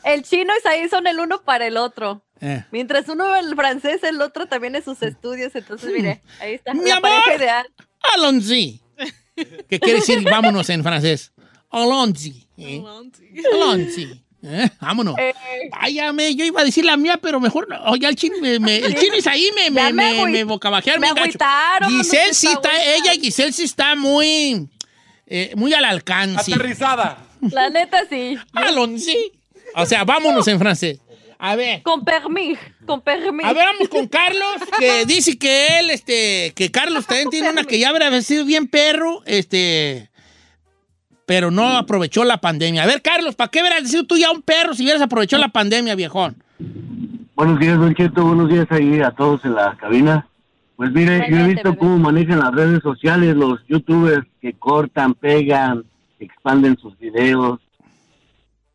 el 0.03 0.23
chino 0.23 0.51
y 0.63 0.67
ahí 0.67 0.89
son 0.89 1.05
el 1.07 1.19
uno 1.19 1.43
para 1.43 1.67
el 1.67 1.77
otro. 1.77 2.23
Eh. 2.41 2.65
Mientras 2.71 3.07
uno 3.07 3.35
el 3.35 3.55
francés, 3.55 4.03
el 4.03 4.19
otro 4.21 4.47
también 4.47 4.75
en 4.75 4.83
sus 4.83 5.01
estudios. 5.03 5.53
Entonces, 5.55 5.91
mire, 5.93 6.21
ahí 6.41 6.55
está. 6.55 6.73
Mi 6.73 6.89
la 6.89 6.95
amor. 6.97 7.09
pareja 7.11 7.35
ideal. 7.35 7.67
Alonzi, 8.15 8.81
¿Qué 9.35 9.79
quiere 9.79 9.99
decir 9.99 10.23
vámonos 10.29 10.69
en 10.69 10.83
francés? 10.83 11.31
Allons-y. 11.73 12.47
¿eh? 12.57 12.81
Allons-y. 13.53 14.21
¿eh? 14.43 14.69
Vámonos. 14.79 15.15
Eh, 15.17 15.33
Váyame, 15.71 16.35
yo 16.35 16.45
iba 16.45 16.61
a 16.61 16.63
decir 16.63 16.85
la 16.85 16.95
mía, 16.97 17.17
pero 17.21 17.39
mejor 17.39 17.67
no. 17.67 17.81
Oye, 17.85 18.07
el 18.07 18.15
chino, 18.15 18.35
me, 18.41 18.59
me- 18.59 18.77
el 18.77 18.95
chino 18.95 19.15
es 19.15 19.25
ahí, 19.27 19.49
me, 19.55 19.69
me, 19.71 19.91
me 19.93 20.25
me, 20.27 20.43
bocabajearon 20.43 21.01
me 21.01 21.07
agüitaron, 21.07 21.89
Giselle 21.89 22.33
sí 22.33 22.47
está, 22.47 22.69
ella, 22.95 23.13
Giselle 23.13 23.51
sí 23.53 23.63
está 23.63 23.95
muy, 23.95 24.67
eh, 25.27 25.51
muy 25.55 25.73
al 25.73 25.85
alcance. 25.85 26.53
Aterrizada. 26.53 27.17
La 27.51 27.69
neta 27.69 28.03
sí. 28.09 28.37
Allons-y. 28.53 29.31
O 29.75 29.85
sea, 29.85 30.03
vámonos 30.03 30.47
en 30.47 30.59
francés. 30.59 30.99
A 31.39 31.55
ver. 31.57 31.81
Con 31.83 32.05
permis, 32.05 32.57
con 32.85 33.01
permis. 33.01 33.45
A 33.45 33.51
ver, 33.51 33.65
vamos 33.65 33.89
con 33.89 34.07
Carlos, 34.07 34.61
que 34.79 35.05
dice 35.05 35.37
que 35.37 35.79
él, 35.79 35.89
este, 35.89 36.53
que 36.55 36.71
Carlos 36.71 37.05
también 37.05 37.29
tiene 37.29 37.49
una 37.49 37.63
que 37.65 37.79
ya 37.79 37.89
habría 37.89 38.21
sido 38.21 38.45
bien 38.45 38.67
perro, 38.67 39.21
este, 39.25 40.09
pero 41.25 41.51
no 41.51 41.77
aprovechó 41.77 42.23
la 42.23 42.37
pandemia. 42.37 42.83
A 42.83 42.85
ver, 42.85 43.01
Carlos, 43.01 43.35
¿para 43.35 43.49
qué 43.49 43.61
hubieras 43.61 43.89
sido 43.89 44.03
tú 44.03 44.17
ya 44.17 44.31
un 44.31 44.41
perro 44.41 44.73
si 44.73 44.83
hubieras 44.83 45.01
aprovechado 45.01 45.41
la 45.41 45.49
pandemia, 45.49 45.95
viejón? 45.95 46.35
Buenos 47.35 47.59
días, 47.59 47.79
Don 47.79 47.95
Cheto. 47.95 48.25
Buenos 48.25 48.49
días 48.49 48.67
ahí 48.69 48.99
a 49.01 49.11
todos 49.11 49.43
en 49.45 49.55
la 49.55 49.75
cabina. 49.77 50.27
Pues 50.75 50.91
mire, 50.91 51.25
yo 51.29 51.37
he 51.37 51.47
visto 51.47 51.69
bebé. 51.69 51.77
cómo 51.77 51.97
manejan 51.97 52.39
las 52.39 52.51
redes 52.51 52.81
sociales 52.81 53.35
los 53.35 53.59
youtubers 53.67 54.25
que 54.41 54.53
cortan, 54.53 55.13
pegan, 55.13 55.83
expanden 56.19 56.77
sus 56.77 56.97
videos. 56.97 57.59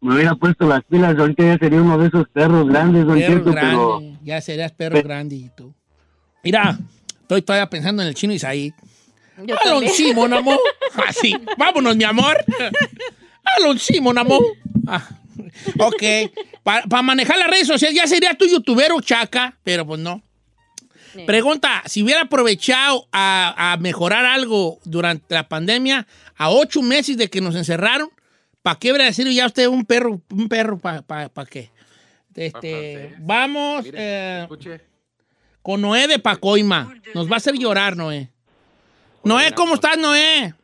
Me 0.00 0.14
hubiera 0.14 0.34
puesto 0.34 0.66
las 0.66 0.84
pilas, 0.84 1.18
ahorita 1.18 1.44
ya 1.44 1.58
sería 1.58 1.82
uno 1.82 1.98
de 1.98 2.06
esos 2.06 2.28
perros 2.28 2.68
grandes, 2.68 3.04
Don 3.04 3.18
Perro 3.18 3.38
Cheto, 3.38 3.52
pero... 3.52 4.02
ya 4.22 4.40
serías 4.40 4.72
perro 4.72 5.02
grande 5.02 5.34
y 5.36 5.50
tú. 5.56 5.74
Mira, 6.44 6.78
estoy 7.20 7.42
todavía 7.42 7.68
pensando 7.68 8.02
en 8.02 8.08
el 8.08 8.14
chino 8.14 8.32
Isaí. 8.32 8.72
Yo 9.44 9.56
Alon 9.60 9.84
también. 9.84 9.92
sí, 9.94 10.14
mon 10.14 10.32
amor. 10.32 10.58
Así, 11.06 11.34
vámonos, 11.56 11.96
mi 11.96 12.04
amor. 12.04 12.44
Alon 13.56 13.78
sí, 13.78 14.00
mon 14.00 14.18
amor. 14.18 14.42
Ah, 14.86 15.08
ok, 15.78 16.02
para 16.62 17.02
manejar 17.02 17.38
las 17.38 17.48
redes 17.48 17.66
sociales 17.66 17.96
ya 17.96 18.06
sería 18.06 18.34
tu 18.34 18.46
youtubero 18.46 19.00
chaca, 19.00 19.56
pero 19.62 19.86
pues 19.86 20.00
no. 20.00 20.22
Sí. 21.12 21.24
Pregunta, 21.24 21.82
si 21.86 22.02
hubiera 22.02 22.22
aprovechado 22.22 23.08
a, 23.12 23.72
a 23.72 23.76
mejorar 23.78 24.26
algo 24.26 24.78
durante 24.84 25.34
la 25.34 25.48
pandemia, 25.48 26.06
a 26.36 26.50
ocho 26.50 26.82
meses 26.82 27.16
de 27.16 27.28
que 27.28 27.40
nos 27.40 27.54
encerraron, 27.54 28.10
¿para 28.62 28.78
qué 28.78 28.92
hubiera 28.92 29.12
sido 29.12 29.30
ya 29.30 29.46
usted 29.46 29.66
un 29.68 29.84
perro, 29.84 30.20
un 30.30 30.48
perro, 30.48 30.78
para 30.78 31.02
pa, 31.02 31.28
pa 31.28 31.46
qué? 31.46 31.70
Este, 32.38 33.14
vamos 33.18 33.84
Mire, 33.84 33.98
eh, 34.00 34.48
con 35.62 35.80
Noé 35.80 36.06
de 36.06 36.18
Pacoima. 36.18 36.94
Nos 37.14 37.28
va 37.28 37.34
a 37.34 37.36
hacer 37.38 37.54
llorar, 37.54 37.96
Noé. 37.96 38.30
Noé, 39.28 39.52
¿cómo 39.52 39.74
estás, 39.74 39.98
Noé? 39.98 40.54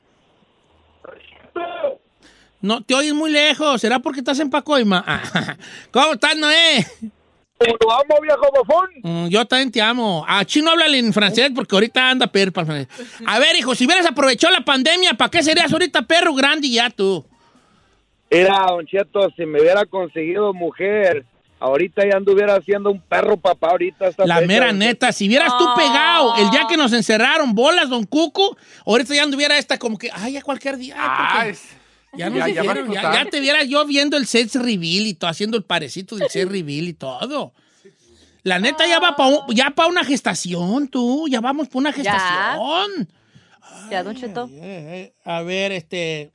No, 2.63 2.83
te 2.83 2.95
oyes 2.95 3.13
muy 3.13 3.31
lejos. 3.31 3.79
¿Será 3.79 3.99
porque 3.99 4.21
estás 4.21 4.41
en 4.41 4.49
Pacoima? 4.49 5.05
Ah, 5.07 5.57
¿Cómo 5.91 6.15
estás, 6.15 6.35
Noé? 6.35 6.87
Lo 7.61 7.93
amo, 7.93 8.17
viejo 8.23 8.51
bofón. 8.57 8.89
Mm, 9.03 9.29
yo 9.29 9.45
también 9.45 9.71
te 9.71 9.83
amo. 9.83 10.25
A 10.27 10.47
Chino 10.47 10.71
háblale 10.71 10.99
en 10.99 11.13
francés 11.13 11.51
porque 11.55 11.77
ahorita 11.77 12.09
anda 12.09 12.27
perro 12.27 12.53
para 12.53 12.79
el 12.79 12.87
francés. 12.87 13.21
A 13.27 13.39
ver, 13.39 13.55
hijo, 13.55 13.75
si 13.75 13.85
hubieras 13.85 14.07
aprovechado 14.07 14.55
la 14.55 14.65
pandemia, 14.65 15.13
¿para 15.13 15.31
qué 15.31 15.43
serías 15.43 15.71
ahorita 15.71 16.01
perro 16.07 16.33
grande 16.33 16.67
y 16.67 16.77
ya 16.77 16.89
tú? 16.89 17.23
Mira, 18.31 18.65
Don 18.67 18.87
Cheto, 18.87 19.29
si 19.37 19.45
me 19.45 19.61
hubiera 19.61 19.85
conseguido 19.85 20.55
mujer, 20.55 21.27
ahorita 21.65 22.03
ya 22.09 22.17
anduviera 22.17 22.55
haciendo 22.57 22.91
un 22.91 23.01
perro 23.01 23.37
papá 23.37 23.71
ahorita. 23.71 24.09
esta 24.09 24.27
La 24.27 24.37
fecha, 24.37 24.47
mera 24.47 24.67
Don 24.67 24.79
neta, 24.79 25.13
si 25.13 25.29
vieras 25.29 25.49
tú 25.59 25.65
Ah. 25.67 25.75
pegado 25.77 26.37
el 26.37 26.51
día 26.51 26.67
que 26.69 26.77
nos 26.77 26.93
encerraron, 26.93 27.55
bolas, 27.55 27.89
don 27.89 28.05
Cuco, 28.05 28.57
ahorita 28.87 29.15
ya 29.15 29.23
anduviera 29.23 29.57
esta 29.59 29.79
como 29.79 29.99
que, 29.99 30.11
ay, 30.13 30.33
ya 30.35 30.43
cualquier 30.43 30.77
día. 30.77 30.95
ay, 30.99 31.55
Ya 32.17 32.31
nos 32.31 32.39
Ya- 32.39 32.49
ya 32.49 32.63
va 32.63 32.71
a 32.71 32.75
dijeron, 32.75 32.93
ya, 32.93 33.01
explotar. 33.01 33.25
ya 33.25 33.31
te 33.31 33.41
viera 33.41 33.65
yo 33.65 33.85
viendo 33.87 34.17
el 34.17 34.27
sex 34.27 34.55
reveal 34.55 35.07
y 35.07 35.15
todo, 35.15 35.29
haciendo 35.31 35.57
el 35.57 35.65
parecito 35.65 36.15
del 36.17 36.29
sex 36.31 36.49
reveal 36.49 36.87
y 36.87 36.93
todo. 36.95 37.53
La 38.45 38.59
neta 38.61 38.87
ya 38.87 39.01
va 39.01 39.17
para 39.17 39.35
ya 39.49 39.71
pa 39.71 39.87
una 39.87 40.05
gestación, 40.05 40.87
tú, 40.89 41.27
ya 41.29 41.41
vamos 41.41 41.67
para 41.69 41.79
una 41.81 41.93
gestación. 41.93 43.09
Ya, 43.91 44.03
Don 44.05 44.15
Cheto. 44.15 44.49
Eh, 44.53 44.61
eh, 44.63 45.15
A 45.25 45.43
ver, 45.43 45.73
este, 45.73 46.31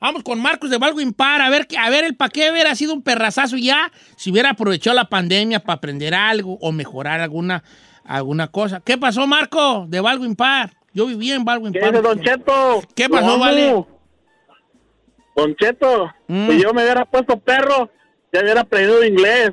vamos 0.00 0.22
con 0.22 0.40
Marcos 0.40 0.70
de 0.70 0.78
Valgo 0.78 1.00
Impar, 1.00 1.40
a 1.40 1.50
ver, 1.50 1.66
qué- 1.66 1.78
a 1.78 1.88
ver 1.90 2.04
el 2.04 2.16
pa' 2.16 2.28
qué 2.28 2.50
hubiera 2.50 2.74
sido 2.74 2.92
un 2.94 3.02
perrazazo 3.02 3.56
ya 3.56 3.90
si 4.16 4.30
hubiera 4.30 4.50
aprovechado 4.50 4.94
la 4.96 5.08
pandemia 5.08 5.60
para 5.60 5.76
aprender 5.76 6.14
algo 6.14 6.58
o 6.60 6.72
mejorar 6.72 7.20
alguna, 7.20 7.62
alguna 8.04 8.48
cosa. 8.48 8.80
¿Qué 8.84 8.98
pasó, 8.98 9.26
Marco, 9.26 9.86
de 9.88 10.00
Valgo 10.00 10.24
Impar? 10.24 10.72
Yo 10.92 11.06
vivía 11.06 11.34
en 11.34 11.44
Valgo 11.44 11.70
¿Qué 11.70 11.78
Impar. 11.78 11.90
dice, 11.92 12.02
Don 12.02 12.20
Cheto? 12.22 12.82
¿Qué 12.94 13.08
pasó, 13.08 13.38
vale? 13.38 13.84
Don 15.34 15.54
Cheto, 15.56 16.10
Mm. 16.28 16.50
si 16.50 16.62
yo 16.62 16.72
me 16.72 16.82
hubiera 16.82 17.04
puesto 17.04 17.38
perro, 17.38 17.90
ya 18.32 18.40
hubiera 18.40 18.62
aprendido 18.62 19.04
inglés. 19.04 19.50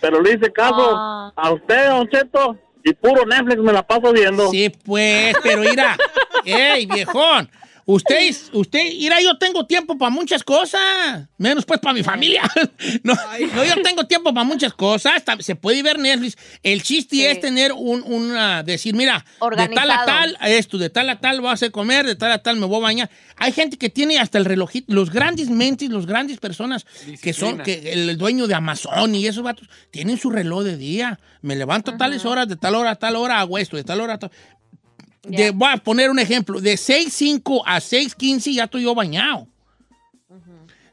Pero 0.00 0.20
le 0.20 0.34
hice 0.34 0.52
caso 0.52 0.92
Ah. 0.96 1.32
a 1.34 1.50
usted, 1.52 1.88
Don 1.88 2.08
Cheto, 2.08 2.58
y 2.84 2.92
puro 2.92 3.24
Netflix 3.26 3.58
me 3.58 3.72
la 3.72 3.82
paso 3.82 4.12
viendo. 4.12 4.48
Sí, 4.50 4.70
pues, 4.84 5.34
pero 5.42 5.62
mira, 5.62 5.96
ey, 6.44 6.86
viejón, 6.86 7.50
usted, 7.86 8.30
usted, 8.52 8.80
mira, 8.98 9.20
yo 9.20 9.36
tengo 9.38 9.66
tiempo 9.66 9.96
para 9.98 10.10
muchas 10.10 10.42
cosas, 10.42 11.28
menos 11.38 11.64
pues 11.64 11.80
para 11.80 11.94
mi 11.94 12.02
familia. 12.02 12.42
No, 13.02 13.14
no, 13.54 13.64
yo 13.64 13.82
tengo 13.82 14.06
tiempo 14.06 14.32
para 14.32 14.44
muchas 14.44 14.72
cosas, 14.74 15.22
se 15.40 15.56
puede 15.56 15.82
ver 15.82 15.98
Netflix. 15.98 16.36
El 16.62 16.82
chiste 16.82 17.16
Sí. 17.16 17.24
es 17.24 17.40
tener 17.40 17.72
un, 17.72 18.02
una, 18.02 18.62
decir, 18.62 18.94
mira, 18.94 19.24
de 19.56 19.68
tal 19.68 19.90
a 19.90 20.04
tal, 20.04 20.38
esto, 20.46 20.78
de 20.78 20.90
tal 20.90 21.10
a 21.10 21.20
tal 21.20 21.40
voy 21.40 21.50
a 21.50 21.52
hacer 21.52 21.70
comer, 21.70 22.06
de 22.06 22.14
tal 22.16 22.32
a 22.32 22.38
tal 22.38 22.56
me 22.56 22.66
voy 22.66 22.78
a 22.78 22.82
bañar. 22.82 23.10
Hay 23.36 23.52
gente 23.52 23.76
que 23.76 23.90
tiene 23.90 24.18
hasta 24.18 24.38
el 24.38 24.44
relojito, 24.44 24.92
los 24.92 25.10
grandes 25.10 25.50
mentes, 25.50 25.90
los 25.90 26.06
grandes 26.06 26.38
personas 26.38 26.86
que 27.22 27.32
son, 27.32 27.58
que 27.58 27.92
el 27.92 28.16
dueño 28.16 28.46
de 28.46 28.54
Amazon 28.54 29.14
y 29.14 29.26
esos 29.26 29.42
vatos, 29.42 29.68
tienen 29.90 30.18
su 30.18 30.30
reloj 30.30 30.62
de 30.64 30.76
día. 30.76 31.18
Me 31.42 31.56
levanto 31.56 31.90
a 31.92 31.96
tales 31.96 32.24
horas, 32.24 32.48
de 32.48 32.56
tal 32.56 32.74
hora 32.74 32.92
a 32.92 32.96
tal 32.96 33.16
hora 33.16 33.40
hago 33.40 33.58
esto, 33.58 33.76
de 33.76 33.84
tal 33.84 34.00
hora 34.00 34.14
a 34.14 34.18
tal. 34.18 34.30
De- 35.24 35.50
voy 35.50 35.68
a 35.72 35.76
poner 35.76 36.10
un 36.10 36.18
ejemplo. 36.18 36.60
De 36.60 36.74
6.05 36.74 37.62
a 37.66 37.78
6.15 37.78 38.52
ya 38.52 38.64
estoy 38.64 38.82
yo 38.82 38.94
bañado. 38.94 39.48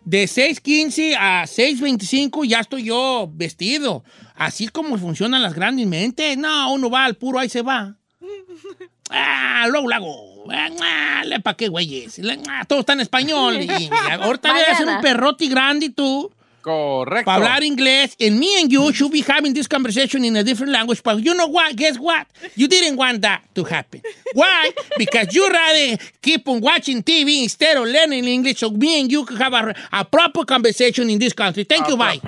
De 0.03 0.23
6.15 0.23 1.15
a 1.17 1.43
6.25 1.43 2.45
ya 2.45 2.59
estoy 2.59 2.83
yo 2.85 3.29
vestido. 3.31 4.03
Así 4.35 4.67
como 4.67 4.97
funcionan 4.97 5.41
las 5.43 5.53
grandes 5.53 5.85
mentes. 5.85 6.38
No, 6.38 6.73
uno 6.73 6.89
va 6.89 7.05
al 7.05 7.15
puro, 7.15 7.39
ahí 7.39 7.50
se 7.50 7.61
va. 7.61 7.95
Ah, 9.13 9.65
luego 9.69 9.89
lo 9.89 9.95
hago. 9.95 10.45
Ah, 10.50 11.21
¿Para 11.43 11.57
qué, 11.57 11.67
güeyes? 11.67 12.19
Ah, 12.50 12.63
Todo 12.65 12.79
está 12.79 12.93
en 12.93 13.01
español. 13.01 13.61
Y, 13.61 13.89
ahorita 14.09 14.53
voy 14.53 14.61
a 14.61 14.71
hacer 14.71 14.88
un 14.88 15.01
perrote 15.01 15.47
grande 15.47 15.88
y 15.88 15.89
tú. 15.89 16.31
Correcto. 16.62 17.25
Para 17.25 17.44
hablar 17.44 17.63
inglés, 17.63 18.15
and 18.20 18.39
me 18.39 18.62
and 18.62 18.72
you 18.72 18.94
should 18.94 19.12
be 19.12 19.22
having 19.22 19.53
this 19.53 19.68
conversation 19.68 20.24
in 20.24 20.36
a 20.36 20.44
different 20.44 20.72
language. 20.72 21.01
But 21.03 21.24
you 21.24 21.34
know 21.34 21.48
what? 21.48 21.75
Guess 21.75 21.98
what? 21.98 22.27
You 22.56 22.68
didn't 22.68 22.98
want 22.98 23.22
that 23.24 23.41
to 23.56 23.63
happen. 23.63 24.01
Why? 24.34 24.72
Because 24.98 25.34
you 25.34 25.50
rather 25.50 25.98
keep 26.22 26.48
on 26.48 26.62
watching 26.62 27.01
TV 27.03 27.44
instead 27.44 27.77
of 27.77 27.86
learning 27.86 28.25
English. 28.25 28.60
So 28.60 28.70
me 28.70 29.01
and 29.01 29.12
you 29.12 29.25
could 29.25 29.39
have 29.39 29.53
a, 29.53 29.75
a 29.91 30.06
proper 30.06 30.46
conversation 30.46 31.10
in 31.10 31.20
this 31.20 31.34
country. 31.34 31.63
Thank 31.63 31.88
you. 31.88 31.98
Bye. 31.98 32.22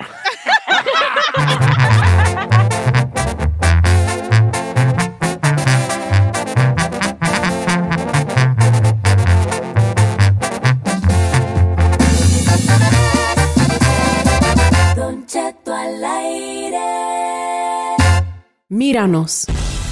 Míranos. 18.74 19.44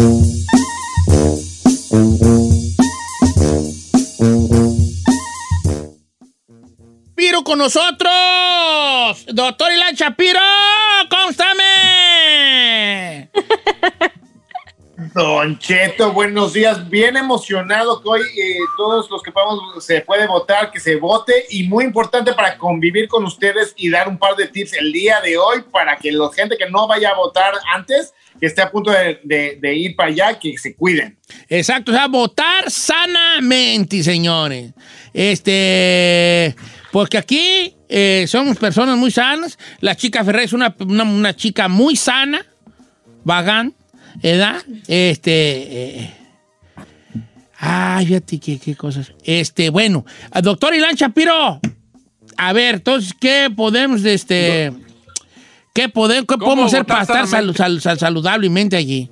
Con 7.51 7.59
nosotros, 7.59 9.25
doctor 9.27 9.73
Ilan 9.73 9.93
Shapiro, 9.93 10.39
¡Constame! 11.09 11.69
Don 15.13 15.59
Cheto, 15.59 16.13
buenos 16.13 16.53
días. 16.53 16.89
Bien 16.89 17.17
emocionado 17.17 18.01
que 18.01 18.07
hoy 18.07 18.21
eh, 18.21 18.59
todos 18.77 19.09
los 19.09 19.21
que 19.21 19.29
podamos 19.31 19.83
se 19.83 19.99
puede 20.01 20.25
votar, 20.25 20.71
que 20.71 20.79
se 20.79 20.95
vote 20.95 21.33
y 21.49 21.63
muy 21.67 21.83
importante 21.83 22.31
para 22.31 22.57
convivir 22.57 23.09
con 23.09 23.25
ustedes 23.25 23.73
y 23.75 23.89
dar 23.89 24.07
un 24.07 24.17
par 24.17 24.37
de 24.37 24.47
tips 24.47 24.71
el 24.73 24.93
día 24.93 25.19
de 25.19 25.37
hoy 25.37 25.63
para 25.69 25.97
que 25.97 26.13
la 26.13 26.29
gente 26.33 26.55
que 26.57 26.69
no 26.69 26.87
vaya 26.87 27.09
a 27.09 27.15
votar 27.15 27.53
antes, 27.75 28.13
que 28.39 28.45
esté 28.45 28.61
a 28.61 28.71
punto 28.71 28.91
de, 28.91 29.59
ir 29.75 29.97
para 29.97 30.09
allá, 30.09 30.39
que 30.39 30.57
se 30.57 30.75
cuiden. 30.77 31.17
Exacto, 31.49 31.91
o 31.91 31.93
sea, 31.95 32.07
votar 32.07 32.71
sanamente, 32.71 34.01
señores. 34.03 34.71
Este, 35.13 36.55
porque 36.93 37.17
aquí 37.17 37.75
eh, 37.89 38.23
somos 38.29 38.55
personas 38.57 38.95
muy 38.97 39.11
sanas. 39.11 39.59
La 39.81 39.93
chica 39.93 40.23
Ferrer 40.23 40.43
es 40.45 40.53
una, 40.53 40.73
una- 40.79 41.03
una 41.03 41.35
chica 41.35 41.67
muy 41.67 41.97
sana, 41.97 42.45
vagán, 43.25 43.73
¿verdad? 44.15 44.61
Este, 44.87 45.31
eh, 46.01 46.13
ay, 47.59 48.05
fíjate 48.07 48.39
qué, 48.39 48.59
qué 48.59 48.75
cosas. 48.75 49.11
Este, 49.23 49.69
bueno, 49.69 50.05
doctor 50.41 50.73
Ilan 50.73 50.95
Shapiro, 50.95 51.59
a 52.37 52.53
ver, 52.53 52.75
entonces, 52.75 53.13
¿qué 53.19 53.49
podemos, 53.55 54.03
este, 54.05 54.71
qué, 55.73 55.89
podemos, 55.89 56.25
qué 56.27 56.35
¿Cómo 56.35 56.45
podemos 56.45 56.73
hacer 56.73 56.85
para 56.85 57.01
estar 57.01 57.17
sal- 57.17 57.27
sanamente? 57.27 57.57
sal- 57.57 57.81
sal- 57.81 57.99
saludablemente 57.99 58.75
allí? 58.75 59.09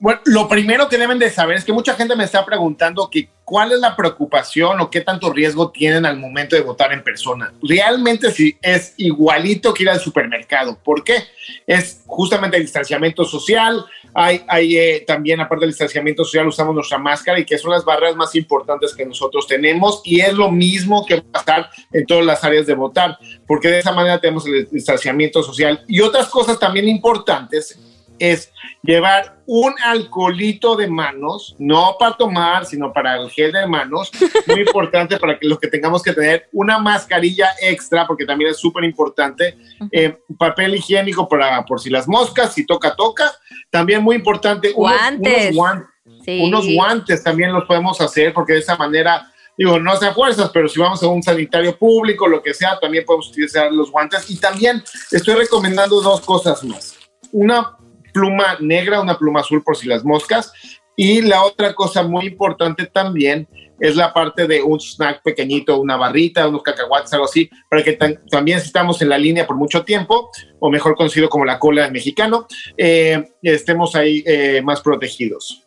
Bueno, 0.00 0.20
lo 0.26 0.46
primero 0.46 0.88
que 0.88 0.96
deben 0.96 1.18
de 1.18 1.28
saber 1.28 1.56
es 1.56 1.64
que 1.64 1.72
mucha 1.72 1.94
gente 1.94 2.14
me 2.14 2.22
está 2.22 2.44
preguntando 2.44 3.10
que 3.10 3.30
cuál 3.42 3.72
es 3.72 3.80
la 3.80 3.96
preocupación 3.96 4.80
o 4.80 4.90
qué 4.90 5.00
tanto 5.00 5.32
riesgo 5.32 5.72
tienen 5.72 6.06
al 6.06 6.18
momento 6.18 6.54
de 6.54 6.62
votar 6.62 6.92
en 6.92 7.02
persona. 7.02 7.52
Realmente 7.62 8.30
sí 8.30 8.56
es 8.62 8.94
igualito 8.98 9.74
que 9.74 9.82
ir 9.82 9.90
al 9.90 9.98
supermercado. 9.98 10.78
¿Por 10.84 11.02
qué? 11.02 11.24
Es 11.66 12.02
justamente 12.06 12.58
el 12.58 12.62
distanciamiento 12.62 13.24
social. 13.24 13.84
Hay, 14.14 14.44
hay 14.46 14.76
eh, 14.76 15.04
también, 15.04 15.40
aparte 15.40 15.64
del 15.64 15.70
distanciamiento 15.70 16.22
social, 16.22 16.46
usamos 16.46 16.76
nuestra 16.76 16.98
máscara 16.98 17.40
y 17.40 17.44
que 17.44 17.58
son 17.58 17.72
las 17.72 17.84
barreras 17.84 18.14
más 18.14 18.36
importantes 18.36 18.94
que 18.94 19.04
nosotros 19.04 19.48
tenemos. 19.48 20.00
Y 20.04 20.20
es 20.20 20.34
lo 20.34 20.52
mismo 20.52 21.04
que 21.04 21.22
pasar 21.22 21.70
en 21.92 22.06
todas 22.06 22.24
las 22.24 22.44
áreas 22.44 22.66
de 22.66 22.74
votar, 22.74 23.18
porque 23.48 23.66
de 23.66 23.80
esa 23.80 23.90
manera 23.90 24.20
tenemos 24.20 24.46
el 24.46 24.68
distanciamiento 24.70 25.42
social. 25.42 25.82
Y 25.88 26.02
otras 26.02 26.28
cosas 26.28 26.56
también 26.56 26.88
importantes 26.88 27.80
es 28.18 28.52
llevar 28.82 29.38
un 29.46 29.74
alcoholito 29.84 30.76
de 30.76 30.88
manos, 30.88 31.54
no 31.58 31.96
para 31.98 32.16
tomar, 32.16 32.66
sino 32.66 32.92
para 32.92 33.16
el 33.16 33.30
gel 33.30 33.52
de 33.52 33.66
manos, 33.66 34.10
muy 34.46 34.60
importante 34.60 35.18
para 35.18 35.38
que 35.38 35.46
lo 35.48 35.58
que 35.58 35.68
tengamos 35.68 36.02
que 36.02 36.12
tener, 36.12 36.48
una 36.52 36.78
mascarilla 36.78 37.48
extra, 37.60 38.06
porque 38.06 38.24
también 38.26 38.50
es 38.50 38.58
súper 38.58 38.84
importante, 38.84 39.56
eh, 39.92 40.18
papel 40.38 40.74
higiénico 40.74 41.28
para 41.28 41.64
por 41.64 41.80
si 41.80 41.90
las 41.90 42.06
moscas, 42.08 42.54
si 42.54 42.66
toca, 42.66 42.94
toca, 42.96 43.30
también 43.70 44.02
muy 44.02 44.16
importante, 44.16 44.72
unos- 44.74 44.92
Guantes. 44.96 45.44
unos, 45.50 45.54
guan- 45.56 45.86
Sí. 46.24 46.40
unos 46.42 46.66
guantes 46.74 47.22
también 47.22 47.52
los 47.52 47.64
podemos 47.64 48.00
hacer, 48.00 48.32
porque 48.34 48.54
de 48.54 48.58
esa 48.60 48.76
manera, 48.76 49.30
digo, 49.56 49.78
no 49.78 49.96
se 49.96 50.06
a 50.06 50.14
fuerzas, 50.14 50.50
pero 50.52 50.68
si 50.68 50.78
vamos 50.80 51.02
a 51.02 51.06
un 51.08 51.22
sanitario 51.22 51.76
público, 51.76 52.26
lo 52.28 52.42
que 52.42 52.54
sea, 52.54 52.78
también 52.80 53.04
podemos 53.04 53.28
utilizar 53.30 53.70
los 53.72 53.90
guantes. 53.90 54.30
Y 54.30 54.38
también 54.38 54.82
estoy 55.10 55.34
recomendando 55.34 56.00
dos 56.00 56.20
cosas 56.22 56.62
más. 56.64 56.96
Una 57.32 57.76
pluma 58.18 58.56
negra, 58.60 59.00
una 59.00 59.16
pluma 59.16 59.40
azul 59.40 59.62
por 59.62 59.76
si 59.76 59.86
las 59.86 60.04
moscas. 60.04 60.52
Y 60.96 61.22
la 61.22 61.44
otra 61.44 61.74
cosa 61.74 62.02
muy 62.02 62.26
importante 62.26 62.86
también 62.86 63.46
es 63.78 63.94
la 63.94 64.12
parte 64.12 64.48
de 64.48 64.60
un 64.60 64.80
snack 64.80 65.22
pequeñito, 65.22 65.80
una 65.80 65.96
barrita, 65.96 66.48
unos 66.48 66.64
cacahuates, 66.64 67.12
algo 67.12 67.26
así, 67.26 67.48
para 67.70 67.84
que 67.84 67.92
también 68.28 68.58
si 68.60 68.66
estamos 68.66 69.00
en 69.00 69.10
la 69.10 69.16
línea 69.16 69.46
por 69.46 69.56
mucho 69.56 69.84
tiempo, 69.84 70.30
o 70.58 70.68
mejor 70.68 70.96
conocido 70.96 71.28
como 71.28 71.44
la 71.44 71.60
cola 71.60 71.84
del 71.84 71.92
mexicano, 71.92 72.48
eh, 72.76 73.30
estemos 73.40 73.94
ahí 73.94 74.24
eh, 74.26 74.60
más 74.64 74.80
protegidos. 74.80 75.64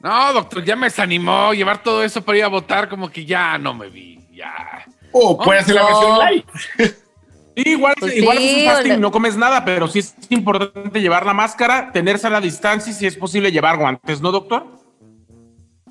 No, 0.00 0.32
doctor, 0.34 0.62
ya 0.62 0.76
me 0.76 0.86
desanimó 0.86 1.54
llevar 1.54 1.82
todo 1.82 2.04
eso 2.04 2.20
para 2.20 2.36
ir 2.36 2.44
a 2.44 2.48
votar, 2.48 2.90
como 2.90 3.08
que 3.08 3.24
ya 3.24 3.56
no 3.56 3.72
me 3.72 3.88
vi, 3.88 4.18
ya. 4.30 4.84
O 5.12 5.38
puede 5.38 5.60
hacer 5.60 5.74
la 5.74 5.84
versión 5.86 6.18
light. 6.18 6.46
Sí, 7.62 7.70
igual, 7.70 7.94
Pues 7.98 8.16
igual 8.16 8.38
sí, 8.38 8.44
haces 8.44 8.58
un 8.66 8.72
fasting, 8.72 9.00
no 9.00 9.10
comes 9.10 9.36
nada, 9.36 9.64
pero 9.64 9.88
sí 9.88 9.98
es 10.00 10.14
importante 10.30 11.00
llevar 11.00 11.26
la 11.26 11.34
máscara, 11.34 11.90
tenerse 11.92 12.26
a 12.26 12.30
la 12.30 12.40
distancia 12.40 12.90
y 12.90 12.94
si 12.94 13.06
es 13.06 13.16
posible 13.16 13.50
llevar 13.52 13.76
guantes, 13.78 14.20
¿no, 14.20 14.30
doctor? 14.32 14.78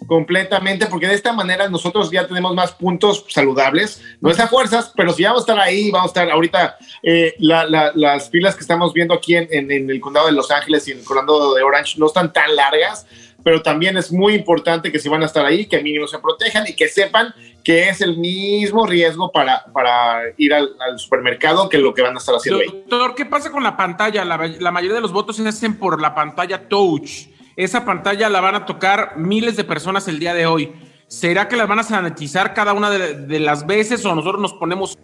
completamente, 0.07 0.87
porque 0.87 1.07
de 1.07 1.13
esta 1.13 1.33
manera 1.33 1.69
nosotros 1.69 2.09
ya 2.09 2.25
tenemos 2.27 2.55
más 2.55 2.71
puntos 2.71 3.25
saludables, 3.29 4.01
no 4.21 4.31
es 4.31 4.39
a 4.39 4.47
fuerzas, 4.47 4.91
pero 4.95 5.13
si 5.13 5.23
vamos 5.23 5.41
a 5.41 5.43
estar 5.43 5.59
ahí, 5.59 5.91
vamos 5.91 6.05
a 6.07 6.09
estar 6.21 6.31
ahorita, 6.31 6.77
eh, 7.03 7.35
la- 7.37 7.65
la- 7.65 7.91
las 7.93 8.29
filas 8.31 8.55
que 8.55 8.61
estamos 8.61 8.91
viendo 8.93 9.13
aquí 9.13 9.35
en, 9.35 9.47
en- 9.51 9.69
en 9.71 9.89
el 9.89 9.99
condado 10.01 10.25
de 10.25 10.31
Los 10.31 10.49
Ángeles 10.49 10.87
y 10.87 10.93
en 10.93 10.99
el 10.99 11.05
condado 11.05 11.53
de 11.53 11.61
Orange 11.61 11.99
no 11.99 12.07
están 12.07 12.33
tan 12.33 12.55
largas, 12.55 13.05
pero 13.43 13.61
también 13.61 13.97
es 13.97 14.11
muy 14.11 14.33
importante 14.33 14.91
que 14.91 14.99
si 14.99 15.09
van 15.09 15.23
a 15.23 15.25
estar 15.25 15.45
ahí, 15.45 15.65
que 15.65 15.81
mínimo 15.81 16.07
se 16.07 16.19
protejan 16.19 16.65
y 16.67 16.75
que 16.75 16.87
sepan 16.87 17.33
que 17.63 17.89
es 17.89 18.01
el 18.01 18.17
mismo 18.17 18.85
riesgo 18.85 19.31
para, 19.31 19.65
para 19.73 20.21
ir 20.37 20.53
al, 20.53 20.75
al 20.79 20.97
supermercado 20.97 21.69
que 21.69 21.77
lo 21.77 21.93
que 21.93 22.01
van 22.01 22.15
a 22.15 22.19
estar 22.19 22.35
haciendo 22.35 22.61
ahí. 22.61 22.83
Doctor, 22.87 23.15
¿qué 23.15 23.25
pasa 23.25 23.51
con 23.51 23.63
la 23.63 23.77
pantalla? 23.77 24.23
La, 24.25 24.37
la 24.37 24.71
mayoría 24.71 24.95
de 24.95 25.01
los 25.01 25.11
votos 25.11 25.35
se 25.35 25.47
hacen 25.47 25.77
por 25.77 26.01
la 26.01 26.15
pantalla 26.15 26.67
touch. 26.67 27.27
Esa 27.55 27.85
pantalla 27.85 28.29
la 28.29 28.41
van 28.41 28.55
a 28.55 28.65
tocar 28.65 29.17
miles 29.17 29.57
de 29.57 29.63
personas 29.63 30.07
el 30.07 30.19
día 30.19 30.33
de 30.33 30.45
hoy. 30.45 30.71
¿Será 31.07 31.47
que 31.47 31.57
las 31.57 31.67
van 31.67 31.79
a 31.79 31.83
sanitizar 31.83 32.53
cada 32.53 32.73
una 32.73 32.89
de, 32.89 33.13
de 33.13 33.39
las 33.39 33.65
veces 33.65 34.05
o 34.05 34.15
nosotros 34.15 34.41
nos 34.41 34.53
ponemos 34.53 34.97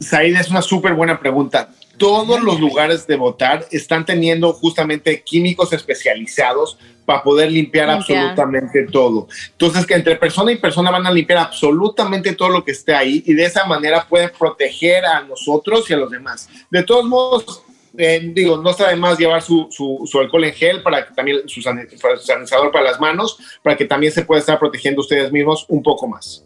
Said, 0.00 0.36
es 0.36 0.50
una 0.50 0.62
súper 0.62 0.94
buena 0.94 1.18
pregunta. 1.18 1.70
Todos 1.98 2.40
los 2.42 2.60
lugares 2.60 3.06
de 3.06 3.16
votar 3.16 3.66
están 3.70 4.04
teniendo 4.06 4.52
justamente 4.52 5.22
químicos 5.22 5.72
especializados 5.72 6.78
para 7.04 7.22
poder 7.22 7.50
limpiar 7.50 7.88
absolutamente 7.90 8.86
todo. 8.86 9.28
Entonces, 9.52 9.86
que 9.86 9.94
entre 9.94 10.16
persona 10.16 10.52
y 10.52 10.56
persona 10.56 10.90
van 10.90 11.06
a 11.06 11.10
limpiar 11.10 11.38
absolutamente 11.38 12.34
todo 12.34 12.50
lo 12.50 12.64
que 12.64 12.72
esté 12.72 12.94
ahí 12.94 13.22
y 13.26 13.32
de 13.34 13.44
esa 13.46 13.64
manera 13.64 14.06
pueden 14.06 14.30
proteger 14.38 15.04
a 15.06 15.20
nosotros 15.22 15.88
y 15.90 15.94
a 15.94 15.96
los 15.96 16.10
demás. 16.10 16.48
De 16.70 16.82
todos 16.82 17.04
modos, 17.06 17.62
eh, 17.96 18.20
digo, 18.34 18.58
no 18.58 18.70
está 18.70 18.88
de 18.90 18.96
más 18.96 19.18
llevar 19.18 19.40
su, 19.42 19.66
su- 19.70 20.06
su 20.06 20.18
alcohol 20.20 20.44
en 20.44 20.52
gel 20.52 20.82
para 20.82 21.06
que 21.06 21.14
también 21.14 21.48
su 21.48 21.62
sanitizador 21.62 22.70
para 22.70 22.84
las 22.84 23.00
manos, 23.00 23.38
para 23.62 23.76
que 23.76 23.86
también 23.86 24.12
se 24.12 24.22
pueda 24.22 24.40
estar 24.40 24.58
protegiendo 24.58 25.00
ustedes 25.00 25.32
mismos 25.32 25.64
un 25.68 25.82
poco 25.82 26.06
más. 26.06 26.44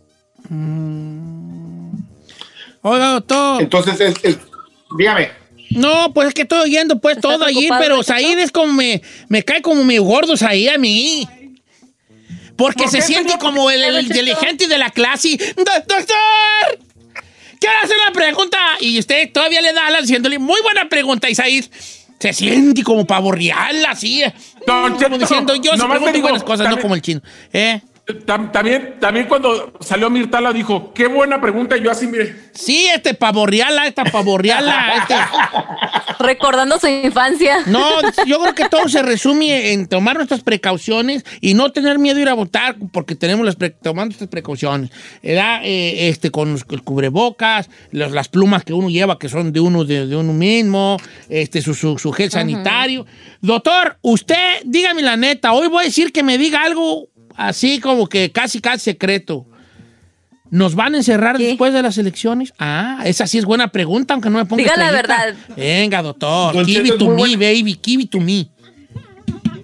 Oiga, 2.82 3.12
doctor. 3.14 3.62
Entonces, 3.62 4.00
es- 4.00 4.24
es- 4.24 4.38
dígame. 4.96 5.41
No, 5.76 6.12
pues 6.14 6.28
es 6.28 6.34
que 6.34 6.42
estoy 6.42 6.60
oyendo 6.60 6.98
pues 7.00 7.20
todo 7.20 7.44
allí, 7.44 7.68
pero? 7.78 8.02
Said 8.02 8.38
es 8.38 8.50
como 8.50 8.72
me, 8.72 9.02
me 9.28 9.42
cae 9.42 9.62
como 9.62 9.84
medio 9.84 10.02
gordos 10.04 10.42
ahí 10.42 10.68
a 10.68 10.78
mí. 10.78 11.28
Porque 12.56 12.84
¿Por 12.84 12.92
se 12.92 13.00
siente 13.02 13.38
como 13.38 13.70
el, 13.70 13.82
el 13.82 14.02
inteligente 14.04 14.66
de 14.68 14.78
la 14.78 14.90
clase. 14.90 15.28
y, 15.30 15.36
"Do- 15.36 15.54
¡Doctor! 15.56 16.78
Quiero 17.58 17.76
hacer 17.82 17.96
una 18.06 18.12
pregunta. 18.12 18.58
Y 18.80 18.98
usted 18.98 19.30
todavía 19.32 19.60
le 19.62 19.72
da 19.72 19.86
alas 19.86 20.02
diciéndole, 20.02 20.38
muy 20.38 20.60
buena 20.62 20.88
pregunta, 20.88 21.30
Isaías. 21.30 21.70
Se 22.18 22.32
siente 22.32 22.82
como 22.84 23.04
pavo 23.06 23.32
real, 23.32 23.84
así. 23.86 24.22
Don 24.66 24.94
como 24.96 25.18
diciendo, 25.18 25.54
yo 25.56 25.72
pregunto 25.72 26.04
te 26.06 26.12
digo, 26.12 26.22
buenas 26.28 26.44
cosas, 26.44 26.68
no 26.68 26.78
como 26.80 26.94
el 26.94 27.02
chino. 27.02 27.20
¿Eh? 27.52 27.80
Tam- 28.26 28.50
También, 28.50 28.96
también 29.00 29.26
cuando 29.26 29.72
salió 29.80 30.10
Mirtala 30.10 30.52
dijo, 30.52 30.92
qué 30.92 31.06
buena 31.06 31.40
pregunta, 31.40 31.76
y 31.76 31.82
yo 31.84 31.90
así, 31.90 32.06
mire. 32.08 32.34
Sí, 32.52 32.86
este 32.92 33.14
pavorreala, 33.14 33.86
esta 33.86 34.04
pavorreala, 34.04 34.94
este... 35.02 35.14
Recordando 36.18 36.78
su 36.78 36.86
infancia. 36.88 37.58
No, 37.66 37.84
yo 38.26 38.40
creo 38.40 38.54
que 38.54 38.68
todo 38.68 38.88
se 38.88 39.02
resume 39.02 39.72
en 39.72 39.86
tomar 39.88 40.16
nuestras 40.16 40.40
precauciones 40.42 41.24
y 41.40 41.54
no 41.54 41.72
tener 41.72 41.98
miedo 41.98 42.16
de 42.16 42.22
ir 42.22 42.28
a 42.28 42.34
votar 42.34 42.76
porque 42.92 43.14
tenemos 43.14 43.44
las 43.46 43.56
pre- 43.56 43.70
tomando 43.70 44.12
estas 44.12 44.28
precauciones. 44.28 44.90
¿verdad? 45.22 45.60
Eh, 45.64 46.08
este, 46.08 46.30
con 46.30 46.52
los- 46.52 46.64
el 46.70 46.82
cubrebocas, 46.82 47.68
los- 47.90 48.12
las 48.12 48.28
plumas 48.28 48.64
que 48.64 48.72
uno 48.72 48.88
lleva 48.90 49.18
que 49.18 49.28
son 49.28 49.52
de 49.52 49.60
uno, 49.60 49.84
de, 49.84 50.06
de 50.06 50.16
uno 50.16 50.32
mismo, 50.32 50.96
este, 51.28 51.60
su, 51.62 51.74
su- 51.74 51.98
su 51.98 52.12
gel 52.12 52.30
sanitario. 52.30 53.06
Doctor, 53.40 53.96
usted, 54.02 54.60
dígame 54.64 55.02
la 55.02 55.16
neta, 55.16 55.52
hoy 55.52 55.68
voy 55.68 55.82
a 55.82 55.86
decir 55.86 56.12
que 56.12 56.22
me 56.22 56.38
diga 56.38 56.62
algo 56.62 57.08
así 57.36 57.80
como 57.80 58.08
que 58.08 58.30
casi, 58.32 58.60
casi 58.60 58.78
secreto. 58.80 59.46
¿Nos 60.50 60.74
van 60.74 60.94
a 60.94 60.98
encerrar 60.98 61.38
después 61.38 61.72
de 61.72 61.82
las 61.82 61.96
elecciones? 61.96 62.52
Ah, 62.58 63.00
esa 63.04 63.26
sí 63.26 63.38
es 63.38 63.46
buena 63.46 63.68
pregunta, 63.68 64.12
aunque 64.12 64.28
no 64.28 64.36
me 64.36 64.44
ponga 64.44 64.62
Diga 64.62 64.76
la 64.76 64.90
verdad. 64.90 65.34
Venga, 65.56 66.02
doctor. 66.02 66.52
Don 66.54 66.66
Give 66.66 66.82
Cheto 66.82 66.94
it 66.94 67.00
es 67.00 67.06
to 67.06 67.14
me, 67.14 67.36
baby. 67.36 67.80
Give 67.82 68.02
it 68.02 68.10
to 68.10 68.20
me. 68.20 68.50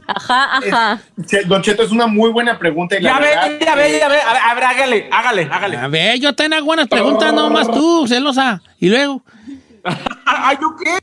Ajá, 0.06 0.56
ajá. 0.56 1.02
Che- 1.26 1.44
Don 1.44 1.60
Cheto, 1.60 1.82
es 1.82 1.90
una 1.90 2.06
muy 2.06 2.30
buena 2.30 2.58
pregunta 2.58 2.96
y 2.98 3.02
la 3.02 3.10
Ya 3.10 3.18
ve, 3.18 3.58
ya 3.62 3.74
ve, 3.74 3.96
eh, 3.96 3.98
ya 4.00 4.08
ve. 4.08 4.16
A 4.18 4.32
ver, 4.32 4.42
a 4.42 4.54
ver, 4.54 4.64
hágale, 4.64 5.08
hágale, 5.12 5.48
hágale. 5.52 5.76
A 5.76 5.88
ver, 5.88 6.18
yo 6.18 6.34
tengo 6.34 6.64
buenas 6.64 6.88
preguntas, 6.88 7.34
no 7.34 7.50
más 7.50 7.70
tú, 7.70 8.06
celosa. 8.08 8.62
Y 8.80 8.88
luego. 8.88 9.22
Ay, 10.24 10.56
¿yo 10.58 10.74
qué? 10.82 10.98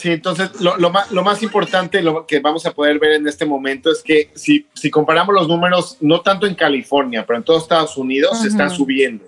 Sí, 0.00 0.12
entonces 0.12 0.58
lo, 0.62 0.78
lo 0.78 0.88
más, 0.88 1.10
lo 1.10 1.22
más 1.22 1.42
importante 1.42 2.00
lo 2.00 2.26
que 2.26 2.40
vamos 2.40 2.64
a 2.64 2.72
poder 2.72 2.98
ver 2.98 3.12
en 3.12 3.28
este 3.28 3.44
momento 3.44 3.92
es 3.92 4.02
que 4.02 4.30
si, 4.34 4.66
si 4.72 4.90
comparamos 4.90 5.34
los 5.34 5.46
números, 5.46 5.98
no 6.00 6.22
tanto 6.22 6.46
en 6.46 6.54
California, 6.54 7.26
pero 7.26 7.36
en 7.36 7.42
todo 7.42 7.58
Estados 7.58 7.98
Unidos, 7.98 8.40
se 8.40 8.48
están 8.48 8.70
subiendo. 8.70 9.26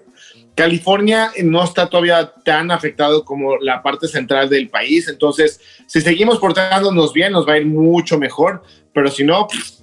California 0.54 1.30
no 1.42 1.62
está 1.62 1.90
todavía 1.90 2.32
tan 2.42 2.70
afectado 2.70 3.22
como 3.22 3.58
la 3.58 3.82
parte 3.82 4.08
central 4.08 4.48
del 4.48 4.70
país, 4.70 5.08
entonces 5.08 5.61
si 5.87 6.00
seguimos 6.00 6.38
portándonos 6.38 7.12
bien 7.12 7.32
nos 7.32 7.46
va 7.46 7.52
a 7.52 7.58
ir 7.58 7.66
mucho 7.66 8.18
mejor, 8.18 8.62
pero 8.94 9.11
si 9.11 9.24
no, 9.24 9.46
pff, 9.48 9.82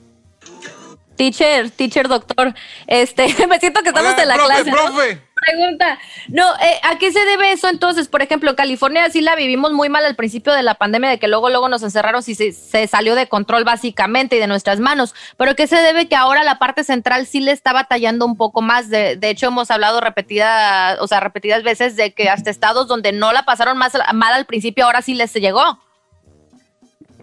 Teacher, 1.20 1.70
teacher, 1.72 2.08
doctor. 2.08 2.54
Este, 2.88 3.28
me 3.50 3.60
siento 3.60 3.82
que 3.84 3.90
estamos 3.90 4.14
Oiga, 4.14 4.22
en 4.24 4.28
la 4.30 4.36
profe, 4.36 4.54
clase. 4.54 4.72
¿no? 4.72 4.78
profe. 4.78 5.22
Pregunta. 5.46 6.00
No, 6.28 6.54
eh, 6.56 6.80
¿a 6.84 6.98
qué 6.98 7.12
se 7.12 7.24
debe 7.26 7.52
eso 7.52 7.70
entonces? 7.70 8.08
Por 8.08 8.22
ejemplo, 8.22 8.56
California 8.56 9.10
sí 9.10 9.22
la 9.22 9.36
vivimos 9.36 9.72
muy 9.72 9.90
mal 9.90 10.06
al 10.06 10.16
principio 10.16 10.54
de 10.54 10.64
la 10.64 10.76
pandemia, 10.76 11.10
de 11.10 11.20
que 11.20 11.28
luego, 11.28 11.50
luego 11.50 11.70
nos 11.70 11.84
encerraron 11.84 12.24
y 12.26 12.36
se, 12.36 12.52
se 12.52 12.88
salió 12.88 13.16
de 13.16 13.28
control 13.28 13.64
básicamente 13.64 14.36
y 14.36 14.40
de 14.40 14.48
nuestras 14.48 14.80
manos. 14.80 15.16
Pero 15.38 15.56
¿qué 15.56 15.68
se 15.68 15.78
debe 15.78 16.08
que 16.08 16.16
ahora 16.16 16.44
la 16.44 16.60
parte 16.60 16.84
central 16.84 17.26
sí 17.26 17.40
le 17.40 17.52
está 17.52 17.74
batallando 17.74 18.26
un 18.26 18.36
poco 18.36 18.62
más? 18.62 18.90
De, 18.90 19.16
de 19.16 19.30
hecho, 19.30 19.48
hemos 19.48 19.72
hablado 19.72 20.02
repetida, 20.02 20.98
o 21.00 21.08
sea, 21.08 21.20
repetidas 21.20 21.64
veces 21.64 21.96
de 21.96 22.14
que 22.14 22.30
hasta 22.30 22.50
estados 22.50 22.88
donde 22.88 23.12
no 23.12 23.32
la 23.32 23.44
pasaron 23.44 23.78
más 23.78 23.94
mal 24.14 24.34
al 24.34 24.46
principio, 24.46 24.86
ahora 24.86 25.02
sí 25.02 25.14
les 25.14 25.34
llegó. 25.34 25.80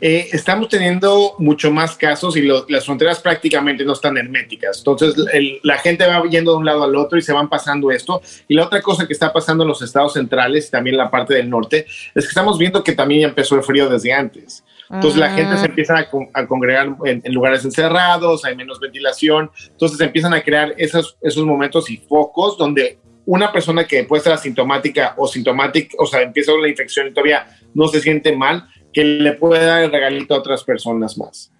Eh, 0.00 0.28
estamos 0.32 0.68
teniendo 0.68 1.34
mucho 1.38 1.70
más 1.70 1.96
casos 1.96 2.36
y 2.36 2.42
lo- 2.42 2.66
las 2.68 2.84
fronteras 2.84 3.18
prácticamente 3.20 3.82
no 3.84 3.94
están 3.94 4.18
herméticas. 4.18 4.78
Entonces, 4.78 5.14
el- 5.32 5.58
la 5.62 5.78
gente 5.78 6.06
va 6.06 6.22
yendo 6.28 6.52
de 6.52 6.58
un 6.58 6.66
lado 6.66 6.84
al 6.84 6.94
otro 6.96 7.16
y 7.18 7.22
se 7.22 7.32
van 7.32 7.48
pasando 7.48 7.90
esto. 7.90 8.20
Y 8.46 8.54
la 8.54 8.64
otra 8.66 8.82
cosa 8.82 9.06
que 9.06 9.14
está 9.14 9.32
pasando 9.32 9.64
en 9.64 9.68
los 9.68 9.80
estados 9.80 10.12
centrales 10.12 10.68
y 10.68 10.70
también 10.70 10.94
en 10.94 10.98
la 10.98 11.10
parte 11.10 11.32
del 11.34 11.48
norte 11.48 11.86
es 12.14 12.24
que 12.24 12.28
estamos 12.28 12.58
viendo 12.58 12.84
que 12.84 12.92
también 12.92 13.22
ya 13.22 13.28
empezó 13.28 13.54
el 13.56 13.62
frío 13.62 13.88
desde 13.88 14.12
antes. 14.12 14.62
Entonces, 14.90 15.18
la 15.18 15.30
gente 15.30 15.56
se 15.56 15.66
empieza 15.66 15.96
a, 15.98 16.10
con- 16.10 16.28
a 16.34 16.46
congregar 16.46 16.94
en, 17.06 17.22
en 17.24 17.34
lugares 17.34 17.64
encerrados, 17.64 18.44
hay 18.44 18.54
menos 18.54 18.78
ventilación. 18.78 19.50
Entonces, 19.70 19.98
empiezan 20.00 20.34
a 20.34 20.42
crear 20.42 20.74
esos, 20.76 21.16
esos 21.22 21.44
momentos 21.44 21.90
y 21.90 21.96
focos 21.96 22.58
donde 22.58 22.98
una 23.24 23.50
persona 23.50 23.84
que 23.84 24.04
puede 24.04 24.22
ser 24.22 24.34
asintomática 24.34 25.14
o 25.16 25.26
sintomática, 25.26 25.96
o 25.98 26.06
sea, 26.06 26.20
empieza 26.20 26.52
con 26.52 26.62
la 26.62 26.68
infección 26.68 27.08
y 27.08 27.10
todavía 27.12 27.46
no 27.74 27.88
se 27.88 28.00
siente 28.00 28.36
mal, 28.36 28.68
que 28.96 29.04
le 29.04 29.34
puede 29.34 29.66
dar 29.66 29.82
el 29.82 29.92
regalito 29.92 30.34
a 30.34 30.38
otras 30.38 30.64
personas 30.64 31.18
más. 31.18 31.50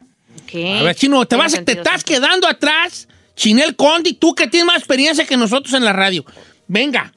A 0.54 0.82
ver, 0.82 0.94
Chino, 0.94 1.26
te, 1.26 1.36
vas, 1.36 1.52
te 1.66 1.72
estás 1.72 2.02
quedando 2.02 2.48
atrás. 2.48 3.08
Chinel 3.34 3.76
Condi, 3.76 4.14
tú 4.14 4.34
que 4.34 4.46
tienes 4.46 4.66
más 4.66 4.78
experiencia 4.78 5.26
que 5.26 5.36
nosotros 5.36 5.74
en 5.74 5.84
la 5.84 5.92
radio. 5.92 6.24
Venga. 6.66 7.12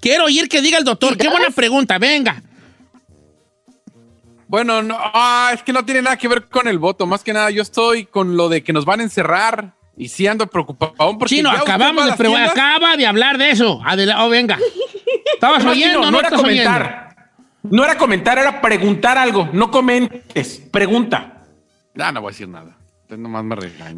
Quiero 0.00 0.26
oír 0.26 0.48
que 0.48 0.62
diga 0.62 0.78
el 0.78 0.84
doctor. 0.84 1.16
Qué 1.16 1.28
buena 1.28 1.50
pregunta, 1.50 1.98
venga. 1.98 2.40
Bueno, 4.46 4.80
no, 4.80 4.96
ah, 4.96 5.50
es 5.52 5.64
que 5.64 5.72
no 5.72 5.84
tiene 5.84 6.02
nada 6.02 6.16
que 6.16 6.28
ver 6.28 6.44
con 6.44 6.68
el 6.68 6.78
voto. 6.78 7.04
Más 7.08 7.24
que 7.24 7.32
nada, 7.32 7.50
yo 7.50 7.62
estoy 7.62 8.04
con 8.04 8.36
lo 8.36 8.48
de 8.48 8.62
que 8.62 8.72
nos 8.72 8.84
van 8.84 9.00
a 9.00 9.02
encerrar 9.02 9.72
y 9.96 10.06
sí 10.06 10.28
ando 10.28 10.46
preocupado. 10.46 10.94
Porque 11.18 11.34
Chino, 11.34 11.50
acabamos 11.50 12.16
de 12.16 12.36
Acaba 12.36 12.96
de 12.96 13.06
hablar 13.08 13.38
de 13.38 13.50
eso. 13.50 13.80
Adela 13.84 14.24
oh, 14.24 14.28
venga. 14.28 14.56
¿Estabas 15.34 15.64
No, 15.64 15.72
oyendo 15.72 16.00
no 16.02 16.12
no 16.12 16.18
era 16.20 16.28
estás 16.28 16.44
oyendo? 16.44 17.07
No 17.70 17.84
era 17.84 17.96
comentar, 17.96 18.38
era 18.38 18.60
preguntar 18.60 19.18
algo. 19.18 19.48
No 19.52 19.70
comentes, 19.70 20.62
pregunta. 20.70 21.42
Ya 21.94 22.12
no 22.12 22.20
voy 22.20 22.30
a 22.30 22.32
decir 22.32 22.48
nada. 22.48 22.76
Nomás 23.10 23.42
me. 23.44 23.56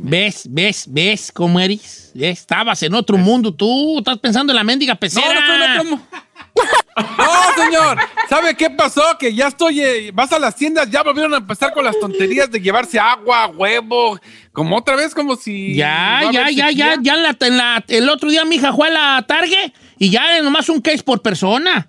¿Ves, 0.09 0.45
ves, 0.49 0.85
ves 0.89 1.33
cómo 1.33 1.59
eres? 1.59 2.13
Estabas 2.15 2.81
en 2.85 2.95
otro 2.95 3.17
mundo 3.19 3.53
tú. 3.53 3.99
Estás 3.99 4.19
pensando 4.19 4.53
en 4.53 4.57
la 4.57 4.63
mendiga 4.65 4.95
pecera. 4.95 5.27
No, 5.35 5.59
no 5.59 5.65
otro 5.81 5.85
mu- 5.97 6.01
No, 7.19 7.65
señor. 7.65 7.99
¿Sabe 8.29 8.55
qué 8.55 8.71
pasó? 8.71 9.03
Que 9.19 9.35
ya 9.35 9.49
estoy. 9.49 9.81
eh, 9.81 10.11
vas 10.15 10.33
a 10.33 10.39
las 10.39 10.55
tiendas, 10.55 10.89
ya 10.91 11.03
volvieron 11.03 11.33
a 11.35 11.39
empezar 11.39 11.73
con 11.73 11.85
las 11.85 11.99
tonterías 11.99 12.51
de 12.51 12.61
llevarse 12.61 12.99
agua, 13.01 13.49
huevo. 13.49 14.19
Como 14.53 14.77
otra 14.77 14.95
vez, 14.97 15.13
como 15.15 15.35
si. 15.37 15.75
Ya, 15.75 16.21
ya, 16.33 16.51
ya, 16.51 16.71
ya, 16.71 16.95
ya 17.03 17.15
en 17.15 17.23
la- 17.23 17.37
en 17.41 17.57
la- 17.57 17.85
el 17.89 18.09
otro 18.09 18.31
día 18.31 18.45
mi 18.45 18.57
hija 18.57 18.73
fue 18.73 18.89
a 18.89 18.91
la 18.91 19.25
Target 19.27 19.73
y 19.99 20.11
ya 20.11 20.41
nomás 20.43 20.69
un 20.69 20.81
case 20.81 21.03
por 21.03 21.21
persona. 21.23 21.89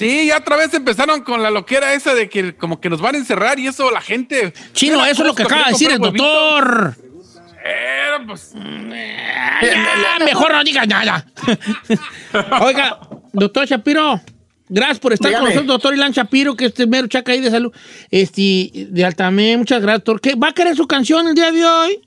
Sí, 0.00 0.28
ya 0.28 0.38
otra 0.38 0.56
vez 0.56 0.72
empezaron 0.72 1.20
con 1.20 1.42
la 1.42 1.50
loquera 1.50 1.92
esa 1.92 2.14
de 2.14 2.30
que 2.30 2.56
como 2.56 2.80
que 2.80 2.88
nos 2.88 3.02
van 3.02 3.16
a 3.16 3.18
encerrar 3.18 3.58
y 3.58 3.66
eso 3.66 3.90
la 3.90 4.00
gente. 4.00 4.54
Chino, 4.72 5.04
eso 5.04 5.20
es 5.20 5.28
lo 5.28 5.34
que 5.34 5.42
acaba 5.42 5.64
de 5.66 5.72
decir 5.72 5.90
el 5.90 5.98
doctor. 5.98 6.96
Pues, 8.26 8.54
Ya, 8.54 10.24
mejor 10.24 10.54
no 10.54 10.64
digas 10.64 10.88
nada. 10.88 11.26
Oiga, 12.62 12.98
doctor 13.34 13.66
Shapiro, 13.66 14.22
gracias 14.70 15.00
por 15.00 15.12
estar 15.12 15.28
Dígame. 15.28 15.44
con 15.44 15.54
nosotros, 15.54 15.74
doctor 15.74 15.94
Ilan 15.94 16.12
Shapiro, 16.12 16.56
que 16.56 16.64
este 16.64 16.86
mero 16.86 17.06
chaca 17.06 17.32
ahí 17.32 17.42
de 17.42 17.50
salud. 17.50 17.70
Este, 18.10 18.70
de 18.72 19.04
Altamé, 19.04 19.58
muchas 19.58 19.82
gracias, 19.82 20.02
doctor. 20.02 20.22
¿Qué, 20.22 20.34
¿Va 20.34 20.48
a 20.48 20.52
querer 20.52 20.76
su 20.76 20.86
canción 20.86 21.28
el 21.28 21.34
día 21.34 21.52
de 21.52 21.62
hoy? 21.62 22.00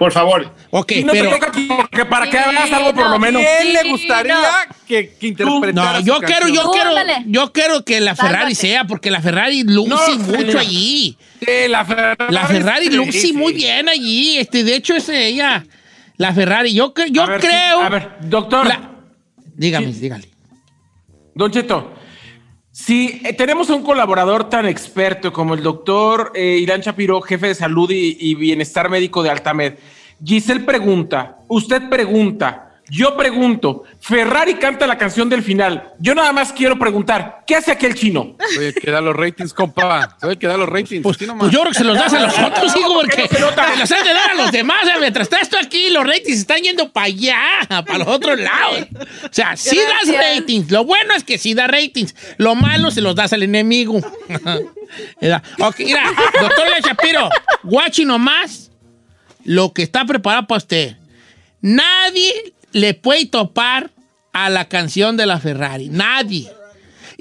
Por 0.00 0.12
favor. 0.12 0.50
Ok, 0.70 0.92
Y 0.92 1.04
no 1.04 1.12
pero... 1.12 1.28
te 1.30 1.38
toca 1.38 1.52
porque 1.76 2.04
para 2.06 2.30
que 2.30 2.38
hagas 2.38 2.72
algo 2.72 2.94
por 2.94 3.10
lo 3.10 3.18
menos. 3.18 3.42
¿Quién 3.60 3.74
le 3.74 3.82
Sí, 3.82 3.90
gustaría 3.90 4.34
no. 4.34 4.40
que, 4.88 5.10
que 5.20 5.26
interpretara 5.26 6.00
No, 6.00 6.06
yo 6.06 6.18
quiero, 6.20 6.48
yo 6.48 6.70
quiero, 6.72 6.90
yo 7.26 7.52
quiero 7.52 7.84
que 7.84 8.00
la 8.00 8.16
Ferrari 8.16 8.54
Sálvate. 8.54 8.54
sea, 8.54 8.84
porque 8.86 9.10
la 9.10 9.20
Ferrari 9.20 9.62
luce 9.62 9.90
No, 9.90 10.18
mucho 10.24 10.52
sí. 10.52 10.56
allí. 10.58 11.18
Sí, 11.40 11.68
la 11.68 11.84
Ferrari. 11.84 12.16
La 12.32 12.46
Ferrari 12.46 12.86
sí, 12.86 12.92
luce 12.96 13.12
sí. 13.20 13.32
muy 13.34 13.52
bien 13.52 13.90
allí. 13.90 14.38
Este, 14.38 14.64
de 14.64 14.74
hecho, 14.74 14.94
es 14.96 15.06
ella. 15.10 15.64
La 16.16 16.32
Ferrari. 16.32 16.72
Yo, 16.72 16.94
yo 17.10 17.22
A 17.22 17.26
ver, 17.26 17.42
sí, 17.42 17.46
creo. 17.46 17.80
a 17.82 17.88
ver, 17.90 18.08
doctor. 18.22 18.66
La- 18.66 18.90
Dígame, 19.54 19.88
dígale. 19.92 20.30
Don 21.34 21.50
Cheto, 21.52 21.92
si 22.72 23.20
eh, 23.24 23.32
tenemos 23.32 23.68
un 23.70 23.82
colaborador 23.82 24.48
tan 24.48 24.66
experto 24.66 25.32
como 25.32 25.54
el 25.54 25.62
doctor 25.62 26.32
eh, 26.34 26.58
Irán 26.60 26.80
Shapiro, 26.80 27.20
jefe 27.20 27.48
de 27.48 27.54
salud 27.54 27.90
y, 27.90 28.16
y 28.20 28.34
bienestar 28.34 28.88
médico 28.88 29.22
de 29.22 29.30
Altamed, 29.30 29.74
Giselle 30.24 30.60
pregunta, 30.60 31.38
usted 31.48 31.88
pregunta, 31.88 32.69
yo 32.90 33.16
pregunto, 33.16 33.84
Ferrari 34.00 34.54
canta 34.54 34.86
la 34.86 34.98
canción 34.98 35.28
del 35.28 35.42
final. 35.42 35.92
Yo 36.00 36.14
nada 36.14 36.32
más 36.32 36.52
quiero 36.52 36.76
preguntar, 36.76 37.44
¿qué 37.46 37.54
hace 37.54 37.70
aquel 37.70 37.94
chino? 37.94 38.36
Oye, 38.58 38.74
que 38.74 38.90
da 38.90 39.00
los 39.00 39.14
ratings, 39.14 39.54
compa. 39.54 40.16
Oye, 40.22 40.36
que 40.36 40.48
da 40.48 40.56
los 40.56 40.68
ratings. 40.68 41.02
Pues, 41.02 41.16
pues 41.16 41.52
yo 41.52 41.60
creo 41.60 41.72
que 41.72 41.78
se 41.78 41.84
los 41.84 41.96
das 41.96 42.12
a 42.12 42.20
los 42.20 42.36
otros, 42.36 42.74
hijo, 42.76 42.92
porque 42.94 43.22
no 43.22 43.28
se 43.28 43.76
los 43.78 43.92
has 43.92 44.04
de 44.04 44.12
dar 44.12 44.30
a 44.32 44.34
los 44.34 44.50
demás. 44.50 44.88
¿eh? 44.88 44.98
Mientras 44.98 45.28
estás 45.28 45.48
tú 45.48 45.56
aquí, 45.56 45.90
los 45.90 46.04
ratings 46.04 46.38
están 46.38 46.62
yendo 46.62 46.92
para 46.92 47.06
allá, 47.06 47.38
para 47.68 47.98
los 47.98 48.08
otros 48.08 48.40
lados. 48.40 48.88
O 49.24 49.28
sea, 49.32 49.56
sí 49.56 49.78
das 49.78 50.16
ratings. 50.16 50.70
Lo 50.70 50.84
bueno 50.84 51.14
es 51.14 51.22
que 51.22 51.38
sí 51.38 51.54
da 51.54 51.68
ratings. 51.68 52.16
Lo 52.38 52.56
malo 52.56 52.90
se 52.90 53.00
los 53.00 53.14
das 53.14 53.32
al 53.32 53.44
enemigo. 53.44 54.00
Mira, 55.20 55.40
ok, 55.60 55.78
mira, 55.78 56.02
doctor 56.40 56.66
Le 56.68 56.80
Shapiro, 56.80 57.30
guachi 57.62 58.04
nomás 58.04 58.72
lo 59.44 59.72
que 59.72 59.84
está 59.84 60.04
preparado 60.04 60.48
para 60.48 60.58
usted. 60.58 60.96
Nadie 61.60 62.54
le 62.72 62.94
puede 62.94 63.26
topar 63.26 63.90
a 64.32 64.48
la 64.50 64.68
canción 64.68 65.16
de 65.16 65.26
la 65.26 65.38
Ferrari. 65.40 65.88
Nadie. 65.88 66.50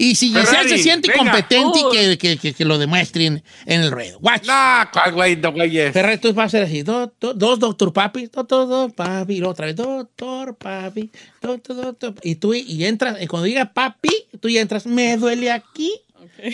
Y 0.02 0.16
si 0.16 0.28
Giselle 0.30 0.46
Ferrari, 0.46 0.70
se 0.70 0.78
siente 0.78 1.10
venga. 1.10 1.24
incompetente, 1.24 1.80
Uy. 1.84 1.92
que, 1.92 2.18
que, 2.18 2.38
que, 2.38 2.54
que 2.54 2.64
lo 2.64 2.78
demuestren 2.78 3.44
en 3.66 3.82
el 3.82 3.92
ruedo. 3.92 4.18
Watch. 4.22 4.46
Nah, 4.46 4.86
cuál 4.94 5.12
güey, 5.12 5.36
no, 5.36 5.52
güeyes. 5.52 5.92
Ferrari, 5.92 6.18
tú 6.20 6.34
vas 6.34 6.44
a 6.44 6.48
hacer 6.48 6.64
así. 6.64 6.84
Do- 6.84 7.12
do- 7.20 7.34
dos 7.34 7.60
doctor 7.60 7.92
papi, 7.92 8.28
doctor, 8.28 8.68
doctor 8.70 8.94
papi. 8.94 9.38
Y 9.40 9.42
otra 9.44 9.66
vez, 9.66 9.76
doctor 9.76 10.56
papi, 10.56 11.12
doctor, 11.42 11.76
doctor. 11.76 12.14
Y 12.24 12.36
tú 12.36 12.54
y 12.54 12.86
entras, 12.86 13.22
y 13.22 13.28
cuando 13.28 13.46
diga 13.48 13.74
papi, 13.74 14.10
tú 14.40 14.48
ya 14.48 14.62
entras, 14.62 14.86
me 14.86 15.18
duele 15.18 15.52
aquí. 15.52 15.92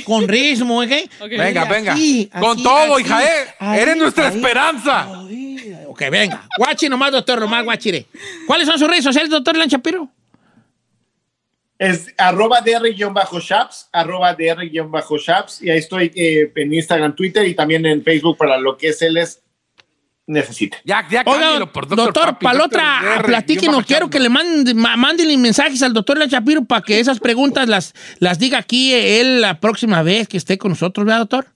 Con 0.06 0.28
ritmo, 0.28 0.82
¿ok? 0.82 0.92
Ok. 1.22 1.30
Venga, 1.30 1.66
venga. 1.66 1.94
aquí, 1.94 2.28
Con 2.40 2.62
todo, 2.64 2.96
aquí, 2.96 3.04
hija, 3.04 3.24
¿eh? 3.24 3.28
ahí, 3.60 3.80
Eres 3.82 3.98
nuestra 3.98 4.30
ahí. 4.30 4.36
esperanza. 4.36 5.08
Ay, 5.28 5.45
Ok, 5.96 6.10
venga. 6.12 6.46
Guachi 6.58 6.90
nomás, 6.90 7.14
doctor, 7.14 7.40
nomás 7.40 7.64
guachire. 7.64 8.06
¿Cuáles 8.46 8.68
son 8.68 8.78
sus 8.78 8.86
redes 8.86 9.06
sociales, 9.06 9.30
doctor 9.30 9.56
Lanchapiro? 9.56 10.10
Es 11.80 12.14
arroba 12.18 12.60
dr-shaps, 12.60 13.88
arroba 13.94 14.34
dr-shaps, 14.34 15.62
y 15.62 15.70
ahí 15.70 15.78
estoy 15.78 16.12
eh, 16.14 16.52
en 16.54 16.74
Instagram, 16.74 17.16
Twitter 17.16 17.48
y 17.48 17.56
también 17.56 17.86
en 17.86 18.04
Facebook 18.04 18.38
para 18.38 18.58
lo 18.58 18.76
que 18.76 18.92
se 18.92 19.10
les 19.10 19.42
necesite. 20.28 20.80
Ya, 20.84 21.08
ya 21.10 21.24
Oiga, 21.26 21.40
cámbialo 21.40 21.72
por 21.72 21.88
doctor, 21.88 22.06
doctor, 22.08 22.26
Papi, 22.34 22.44
para 22.44 22.58
la 22.58 22.66
otra, 22.66 23.22
platíquenos, 23.26 23.86
quiero 23.86 24.10
que 24.10 24.20
le 24.20 24.28
manden, 24.28 25.42
mensajes 25.42 25.82
al 25.82 25.94
doctor 25.94 26.18
La 26.18 26.26
Shapiro 26.26 26.66
para 26.66 26.82
que 26.82 27.00
esas 27.00 27.22
preguntas 27.22 27.70
las, 27.70 27.94
las 28.20 28.38
diga 28.38 28.58
aquí 28.58 28.94
él 28.94 29.40
la 29.40 29.62
próxima 29.62 30.04
vez 30.04 30.28
que 30.28 30.36
esté 30.36 30.58
con 30.58 30.72
nosotros, 30.72 31.06
¿verdad, 31.06 31.20
doctor? 31.20 31.55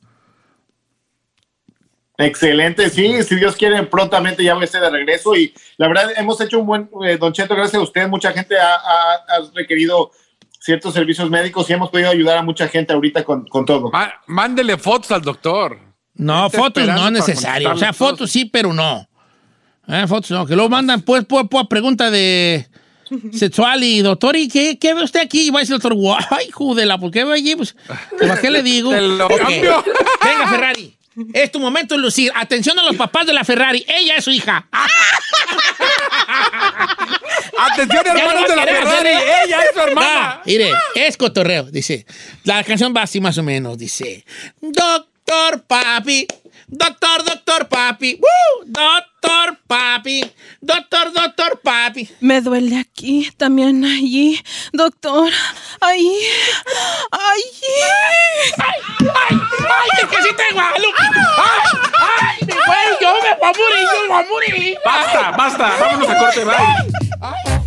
Excelente, 2.20 2.90
sí, 2.90 3.24
si 3.24 3.36
Dios 3.38 3.56
quiere, 3.56 3.82
prontamente 3.84 4.44
ya 4.44 4.54
voy 4.54 4.64
a 4.64 4.66
estar 4.66 4.82
de 4.82 4.90
regreso 4.90 5.36
y 5.36 5.54
la 5.78 5.88
verdad 5.88 6.12
hemos 6.18 6.40
hecho 6.42 6.60
un 6.60 6.66
buen, 6.68 6.90
eh, 7.06 7.18
Don 7.18 7.32
Cheto, 7.34 7.56
gracias 7.56 7.76
a 7.76 7.84
usted, 7.84 8.08
mucha 8.10 8.32
gente 8.34 8.60
ha, 8.60 8.76
ha- 8.76 9.14
ha 9.16 9.52
requerido 9.56 10.12
ciertos 10.60 10.94
servicios 10.94 11.30
médicos 11.30 11.70
y 11.70 11.74
hemos 11.74 11.90
podido 11.90 12.10
ayudar 12.10 12.38
a 12.38 12.42
mucha 12.44 12.68
gente 12.68 12.92
ahorita 12.94 13.24
con, 13.24 13.48
con 13.48 13.66
todo. 13.66 13.90
Ma- 13.92 14.14
mándele 14.28 14.78
fotos 14.78 15.12
al 15.12 15.22
doctor. 15.22 15.80
No, 16.16 16.48
Está 16.48 16.58
fotos 16.58 16.86
no 16.88 17.06
es 17.08 17.12
necesario. 17.14 17.72
O 17.72 17.78
sea, 17.78 17.94
fotos 17.94 18.30
sí, 18.30 18.44
pero 18.44 18.74
no. 18.74 19.08
Eh, 19.88 20.06
fotos 20.06 20.32
no, 20.32 20.46
que 20.46 20.56
luego 20.56 20.70
mandan 20.70 21.02
pues, 21.02 21.24
pues, 21.26 21.46
pues 21.50 21.66
pregunta 21.68 22.12
de 22.12 22.68
sexual 23.32 23.82
y 23.84 24.02
doctor, 24.02 24.36
¿y 24.36 24.48
qué, 24.50 24.78
qué 24.78 24.94
ve 24.94 25.04
usted 25.04 25.22
aquí? 25.22 25.48
Y 25.48 25.50
va 25.50 25.60
a 25.60 25.62
decir 25.62 25.76
el 25.76 25.80
doctor, 25.82 25.98
guay, 25.98 26.52
judela, 26.52 26.98
¿por 26.98 27.10
qué 27.10 27.24
ve 27.24 27.34
allí? 27.34 27.56
Pues, 27.56 27.76
¿para 28.20 28.40
qué 28.42 28.52
le 28.52 28.62
digo? 28.62 28.90
Te 28.92 29.02
lo 29.02 29.26
Ok. 29.26 29.38
cambio. 29.38 29.84
Venga, 30.24 30.48
Ferrari. 30.50 30.96
Es 31.34 31.52
tu 31.52 31.60
momento 31.60 31.96
de 31.96 32.02
lucir. 32.02 32.32
Atención 32.36 32.78
a 32.80 32.84
los 32.84 32.96
papás 32.96 33.26
de 33.26 33.34
la 33.34 33.44
Ferrari. 33.44 33.86
Ella 33.88 34.16
es 34.16 34.24
su 34.24 34.32
hija. 34.32 34.68
Atención, 37.58 38.06
hermanos 38.06 38.44
no 38.44 38.48
de 38.48 38.56
la 38.56 38.66
Ferrari. 38.66 39.10
Ella 39.46 39.62
es 39.62 39.70
su 39.74 39.80
hermana. 39.80 40.32
Ah, 40.32 40.42
mire, 40.46 40.72
es 40.96 41.18
cotorreo. 41.18 41.64
Dice, 41.64 42.06
la 42.44 42.64
canción 42.64 42.94
va 42.96 43.04
así 43.04 43.20
más 43.20 43.38
o 43.38 43.44
menos. 43.44 43.78
Dice, 43.78 44.26
doctor 44.62 45.64
papi, 45.68 46.28
doctor, 46.70 47.24
doctor 47.24 47.68
papi, 47.68 48.20
¡Woo! 48.22 48.66
doctor 48.66 49.58
papi, 49.68 50.32
doctor, 50.62 51.12
doctor 51.14 51.60
papi. 51.62 52.10
Me 52.22 52.42
duele 52.42 52.80
aquí, 52.80 53.30
también 53.38 53.84
allí, 53.84 54.42
doctor. 54.74 55.32
Ahí, 55.82 56.12
allí. 57.12 57.76
¡Ay, 58.58 58.82
ay, 59.00 59.40
ay! 59.60 59.90
¡Es 60.02 60.10
que 60.10 60.24
sí 60.24 60.30
tengo 60.36 60.62
a 60.62 60.72
Lupe! 60.78 61.04
¡Ay, 61.38 61.80
ay! 62.00 62.38
¡Me 62.48 62.54
muero! 62.54 62.98
¡Yo 63.02 63.14
me 63.14 63.36
voy 63.36 63.50
a 63.50 63.54
morir! 63.58 63.88
¡Yo 63.94 64.02
me 64.02 64.08
voy 64.08 64.24
a 64.24 64.28
morir! 64.30 64.78
Basta, 64.86 65.32
basta, 65.32 65.76
vámonos 65.80 66.10
a 66.10 66.18
corte, 66.18 66.46
bye. 66.46 66.56
Estamos 67.12 67.59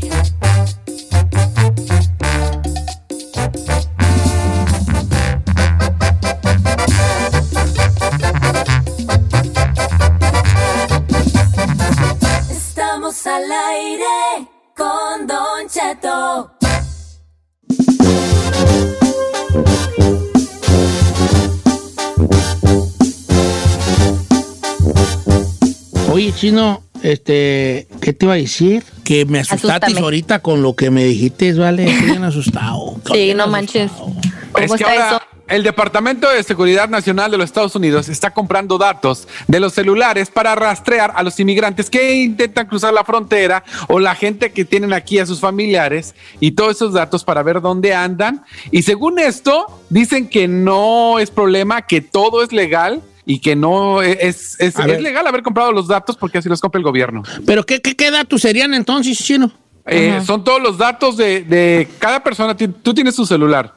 Chino, 26.42 26.82
este, 27.04 27.86
¿qué 28.00 28.12
te 28.12 28.26
iba 28.26 28.34
a 28.34 28.36
decir? 28.36 28.82
Que 29.04 29.24
me 29.26 29.38
asustaste 29.38 29.96
ahorita 29.96 30.40
con 30.40 30.60
lo 30.60 30.74
que 30.74 30.90
me 30.90 31.04
dijiste, 31.04 31.52
¿vale? 31.52 31.88
Estoy 31.88 32.06
bien 32.06 32.24
asustado. 32.24 32.96
Sí, 33.12 33.32
no 33.32 33.46
manches. 33.46 33.92
Es 33.92 33.98
¿Cómo 33.98 34.74
que 34.74 34.82
está 34.82 34.92
ahora 34.92 35.16
eso? 35.18 35.22
el 35.46 35.62
Departamento 35.62 36.28
de 36.28 36.42
Seguridad 36.42 36.88
Nacional 36.88 37.30
de 37.30 37.38
los 37.38 37.44
Estados 37.44 37.76
Unidos 37.76 38.08
está 38.08 38.32
comprando 38.32 38.76
datos 38.76 39.28
de 39.46 39.60
los 39.60 39.72
celulares 39.72 40.30
para 40.30 40.56
rastrear 40.56 41.12
a 41.14 41.22
los 41.22 41.38
inmigrantes 41.38 41.88
que 41.88 42.22
intentan 42.22 42.66
cruzar 42.66 42.92
la 42.92 43.04
frontera 43.04 43.62
o 43.86 44.00
la 44.00 44.16
gente 44.16 44.50
que 44.50 44.64
tienen 44.64 44.92
aquí 44.92 45.20
a 45.20 45.26
sus 45.26 45.38
familiares 45.38 46.16
y 46.40 46.50
todos 46.50 46.74
esos 46.74 46.92
datos 46.92 47.22
para 47.22 47.44
ver 47.44 47.60
dónde 47.60 47.94
andan. 47.94 48.44
Y 48.72 48.82
según 48.82 49.20
esto, 49.20 49.66
dicen 49.90 50.28
que 50.28 50.48
no 50.48 51.20
es 51.20 51.30
problema, 51.30 51.82
que 51.82 52.00
todo 52.00 52.42
es 52.42 52.50
legal. 52.50 53.00
Y 53.24 53.38
que 53.38 53.54
no 53.54 54.02
es, 54.02 54.56
es, 54.58 54.74
ver. 54.76 54.90
es 54.90 55.02
legal 55.02 55.26
haber 55.26 55.42
comprado 55.42 55.70
los 55.72 55.86
datos 55.86 56.16
porque 56.16 56.38
así 56.38 56.48
los 56.48 56.60
compra 56.60 56.78
el 56.78 56.84
gobierno. 56.84 57.22
¿Pero 57.46 57.64
qué, 57.64 57.80
qué, 57.80 57.94
qué 57.94 58.10
datos 58.10 58.42
serían 58.42 58.74
entonces, 58.74 59.16
Chino? 59.18 59.52
Eh, 59.86 60.20
son 60.24 60.44
todos 60.44 60.62
los 60.62 60.78
datos 60.78 61.16
de, 61.16 61.42
de 61.42 61.88
cada 61.98 62.22
persona. 62.22 62.56
Tú 62.56 62.94
tienes 62.94 63.14
tu 63.14 63.26
celular 63.26 63.74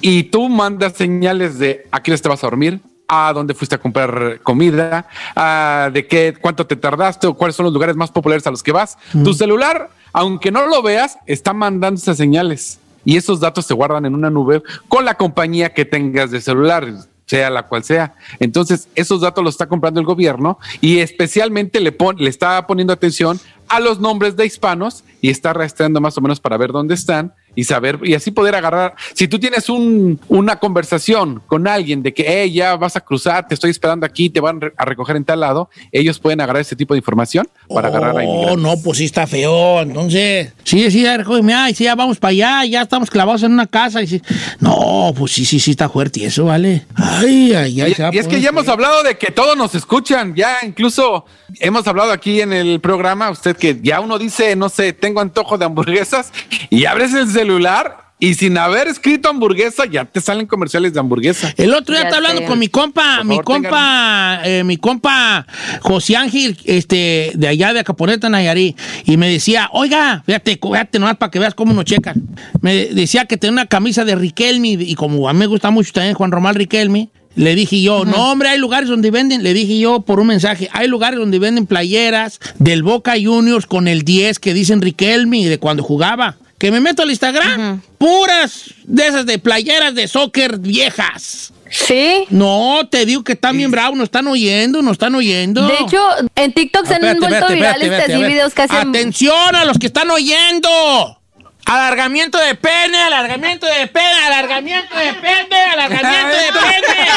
y 0.00 0.24
tú 0.24 0.48
mandas 0.48 0.94
señales 0.94 1.58
de 1.58 1.86
a 1.90 1.98
hora 1.98 2.18
te 2.18 2.28
vas 2.28 2.44
a 2.44 2.46
dormir, 2.46 2.80
a 3.08 3.32
dónde 3.32 3.54
fuiste 3.54 3.74
a 3.74 3.78
comprar 3.78 4.40
comida, 4.42 5.06
a 5.34 5.90
de 5.92 6.06
qué, 6.06 6.34
cuánto 6.40 6.66
te 6.66 6.76
tardaste 6.76 7.26
o 7.26 7.34
cuáles 7.34 7.56
son 7.56 7.64
los 7.64 7.72
lugares 7.72 7.96
más 7.96 8.10
populares 8.10 8.46
a 8.46 8.50
los 8.50 8.62
que 8.62 8.72
vas. 8.72 8.98
Tu 9.12 9.34
celular, 9.34 9.90
aunque 10.12 10.50
no 10.50 10.66
lo 10.66 10.82
veas, 10.82 11.18
está 11.26 11.52
mandando 11.52 11.98
esas 11.98 12.16
señales 12.16 12.78
y 13.04 13.16
esos 13.16 13.40
datos 13.40 13.66
se 13.66 13.74
guardan 13.74 14.06
en 14.06 14.14
una 14.14 14.30
nube 14.30 14.62
con 14.88 15.04
la 15.04 15.14
compañía 15.14 15.74
que 15.74 15.84
tengas 15.84 16.30
de 16.30 16.40
celular 16.40 16.86
sea 17.32 17.48
la 17.48 17.62
cual 17.62 17.82
sea. 17.82 18.12
Entonces, 18.40 18.88
esos 18.94 19.22
datos 19.22 19.42
los 19.42 19.54
está 19.54 19.66
comprando 19.66 20.00
el 20.00 20.04
gobierno 20.06 20.58
y 20.82 20.98
especialmente 20.98 21.80
le, 21.80 21.90
pon- 21.90 22.16
le 22.18 22.28
está 22.28 22.66
poniendo 22.66 22.92
atención 22.92 23.40
a 23.68 23.80
los 23.80 24.00
nombres 24.00 24.36
de 24.36 24.44
hispanos 24.44 25.02
y 25.22 25.30
está 25.30 25.54
rastreando 25.54 25.98
más 25.98 26.18
o 26.18 26.20
menos 26.20 26.40
para 26.40 26.58
ver 26.58 26.72
dónde 26.72 26.92
están 26.94 27.32
y 27.54 27.64
saber, 27.64 27.98
y 28.02 28.14
así 28.14 28.30
poder 28.30 28.54
agarrar. 28.54 28.94
Si 29.14 29.28
tú 29.28 29.38
tienes 29.38 29.68
un, 29.68 30.18
una 30.28 30.56
conversación 30.58 31.42
con 31.46 31.66
alguien 31.68 32.02
de 32.02 32.14
que, 32.14 32.24
hey, 32.26 32.52
ya 32.52 32.76
vas 32.76 32.96
a 32.96 33.00
cruzar, 33.00 33.46
te 33.48 33.54
estoy 33.54 33.70
esperando 33.70 34.06
aquí, 34.06 34.30
te 34.30 34.40
van 34.40 34.60
a 34.76 34.84
recoger 34.84 35.16
en 35.16 35.24
tal 35.24 35.40
lado, 35.40 35.68
ellos 35.90 36.18
pueden 36.18 36.40
agarrar 36.40 36.62
ese 36.62 36.76
tipo 36.76 36.94
de 36.94 36.98
información 36.98 37.48
para 37.68 37.88
agarrar 37.88 38.10
a 38.10 38.14
Oh, 38.14 38.22
inmigrantes. 38.22 38.62
no, 38.62 38.74
pues 38.82 38.98
sí 38.98 39.04
está 39.04 39.26
feo. 39.26 39.80
Entonces, 39.82 40.52
sí, 40.64 40.90
sí, 40.90 41.06
ay, 41.06 41.74
sí, 41.74 41.84
ya 41.84 41.94
vamos 41.94 42.18
para 42.18 42.30
allá, 42.30 42.64
ya 42.64 42.82
estamos 42.82 43.10
clavados 43.10 43.42
en 43.42 43.52
una 43.52 43.66
casa. 43.66 44.02
Y 44.02 44.06
sí. 44.06 44.22
No, 44.60 45.12
pues 45.16 45.32
sí, 45.32 45.44
sí, 45.44 45.58
sí 45.60 45.72
está 45.72 45.88
fuerte 45.88 46.20
y 46.20 46.24
eso, 46.24 46.44
vale. 46.46 46.84
Ay, 46.94 47.52
ay, 47.54 47.80
ay. 47.80 47.94
Y, 48.12 48.16
y 48.16 48.18
es 48.18 48.28
que 48.28 48.40
ya 48.40 48.50
hemos 48.50 48.68
hablado 48.68 49.02
de 49.02 49.16
que 49.18 49.30
todos 49.30 49.56
nos 49.56 49.74
escuchan, 49.74 50.34
ya 50.34 50.58
incluso 50.64 51.24
hemos 51.60 51.86
hablado 51.86 52.12
aquí 52.12 52.40
en 52.40 52.52
el 52.52 52.80
programa, 52.80 53.30
usted 53.30 53.56
que 53.56 53.78
ya 53.82 54.00
uno 54.00 54.18
dice, 54.18 54.56
no 54.56 54.68
sé, 54.68 54.92
tengo 54.92 55.20
antojo 55.20 55.58
de 55.58 55.64
hamburguesas 55.66 56.32
y 56.70 56.84
abres 56.86 57.12
el 57.14 57.28
celular 57.42 58.12
y 58.22 58.34
sin 58.34 58.56
haber 58.56 58.86
escrito 58.86 59.28
hamburguesa 59.28 59.84
ya 59.84 60.04
te 60.04 60.20
salen 60.20 60.46
comerciales 60.46 60.94
de 60.94 61.00
hamburguesa. 61.00 61.52
El 61.56 61.74
otro 61.74 61.92
día 61.92 62.04
está 62.04 62.18
hablando 62.18 62.44
con 62.44 62.56
mi 62.56 62.68
compa, 62.68 63.16
Por 63.16 63.26
mi 63.26 63.34
favor, 63.34 63.44
compa, 63.44 64.40
eh, 64.44 64.62
mi 64.62 64.76
compa 64.76 65.44
José 65.80 66.14
Ángel, 66.14 66.56
este, 66.64 67.32
de 67.34 67.48
allá 67.48 67.72
de 67.72 67.80
Acaponeta, 67.80 68.28
Nayarí, 68.28 68.76
y 69.06 69.16
me 69.16 69.28
decía, 69.28 69.68
oiga, 69.72 70.22
fíjate, 70.24 70.56
fíjate 70.62 71.00
nomás 71.00 71.16
para 71.16 71.32
que 71.32 71.40
veas 71.40 71.54
cómo 71.54 71.72
nos 71.72 71.84
checan. 71.84 72.14
Me 72.60 72.86
decía 72.86 73.24
que 73.24 73.36
tenía 73.36 73.54
una 73.54 73.66
camisa 73.66 74.04
de 74.04 74.14
Riquelme, 74.14 74.68
y 74.68 74.94
como 74.94 75.28
a 75.28 75.32
mí 75.32 75.40
me 75.40 75.46
gusta 75.46 75.72
mucho 75.72 75.92
también 75.92 76.14
Juan 76.14 76.30
Román 76.30 76.54
Riquelme, 76.54 77.10
le 77.34 77.56
dije 77.56 77.82
yo, 77.82 78.04
no 78.04 78.30
hombre, 78.30 78.50
hay 78.50 78.58
lugares 78.58 78.88
donde 78.88 79.10
venden, 79.10 79.42
le 79.42 79.52
dije 79.52 79.80
yo 79.80 80.02
por 80.02 80.20
un 80.20 80.28
mensaje, 80.28 80.68
hay 80.72 80.86
lugares 80.86 81.18
donde 81.18 81.40
venden 81.40 81.66
playeras 81.66 82.38
del 82.60 82.84
Boca 82.84 83.14
Juniors 83.20 83.66
con 83.66 83.88
el 83.88 84.02
10 84.02 84.38
que 84.38 84.54
dicen 84.54 84.80
Riquelme 84.80 85.48
de 85.48 85.58
cuando 85.58 85.82
jugaba. 85.82 86.36
Que 86.62 86.70
me 86.70 86.78
meto 86.78 87.02
al 87.02 87.10
Instagram, 87.10 87.82
puras 87.98 88.66
de 88.84 89.08
esas 89.08 89.26
de 89.26 89.40
playeras 89.40 89.96
de 89.96 90.06
soccer 90.06 90.58
viejas. 90.58 91.52
Sí. 91.68 92.24
No, 92.30 92.86
te 92.88 93.04
digo 93.04 93.24
que 93.24 93.32
están 93.32 93.56
bien 93.56 93.72
bravos, 93.72 93.96
nos 93.98 94.04
están 94.04 94.28
oyendo, 94.28 94.80
nos 94.80 94.92
están 94.92 95.12
oyendo. 95.16 95.66
De 95.66 95.74
hecho, 95.80 96.00
en 96.36 96.52
TikTok 96.52 96.86
se 96.86 96.94
han 96.94 97.18
vuelto 97.18 97.48
virales 97.48 97.90
así 98.04 98.22
videos 98.22 98.54
que 98.54 98.62
hacen. 98.62 98.90
Atención 98.90 99.56
a 99.56 99.64
los 99.64 99.76
que 99.76 99.86
están 99.86 100.08
oyendo. 100.12 101.18
Alargamiento 101.64 102.38
de 102.38 102.54
pene, 102.54 102.96
alargamiento 102.96 103.66
de 103.66 103.88
pene, 103.88 104.22
alargamiento 104.26 104.94
de 104.96 105.14
pene, 105.14 105.56
alargamiento 105.72 106.28
de 106.28 106.52
pene. 106.52 107.08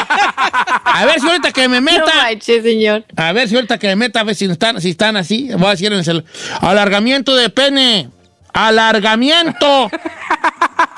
A 0.84 1.04
ver 1.06 1.20
si 1.20 1.26
ahorita 1.28 1.52
que 1.52 1.68
me 1.68 1.76
No 1.80 1.82
meta. 1.82 2.12
manches, 2.16 2.64
señor. 2.64 3.04
A 3.14 3.30
ver 3.30 3.48
si 3.48 3.54
ahorita 3.54 3.78
que 3.78 3.86
me 3.86 3.96
meta, 3.96 4.20
a 4.20 4.24
ver 4.24 4.34
si 4.34 4.46
están, 4.46 4.80
si 4.80 4.90
están 4.90 5.16
así. 5.16 5.50
Voy 5.56 5.68
a 5.68 5.70
decir 5.70 5.92
en 5.92 5.98
el 5.98 6.04
celular. 6.04 6.24
Alargamiento 6.60 7.36
de 7.36 7.48
pene. 7.48 8.08
Alargamiento 8.56 9.90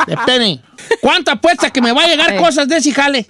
de 0.07 0.17
pene. 0.25 0.61
¿Cuánta 1.01 1.33
apuesta 1.33 1.71
que 1.71 1.81
me 1.83 1.93
va 1.93 2.05
a 2.05 2.07
llegar 2.07 2.37
cosas 2.37 2.69
de 2.69 2.77
ese 2.79 2.93
jale? 2.93 3.27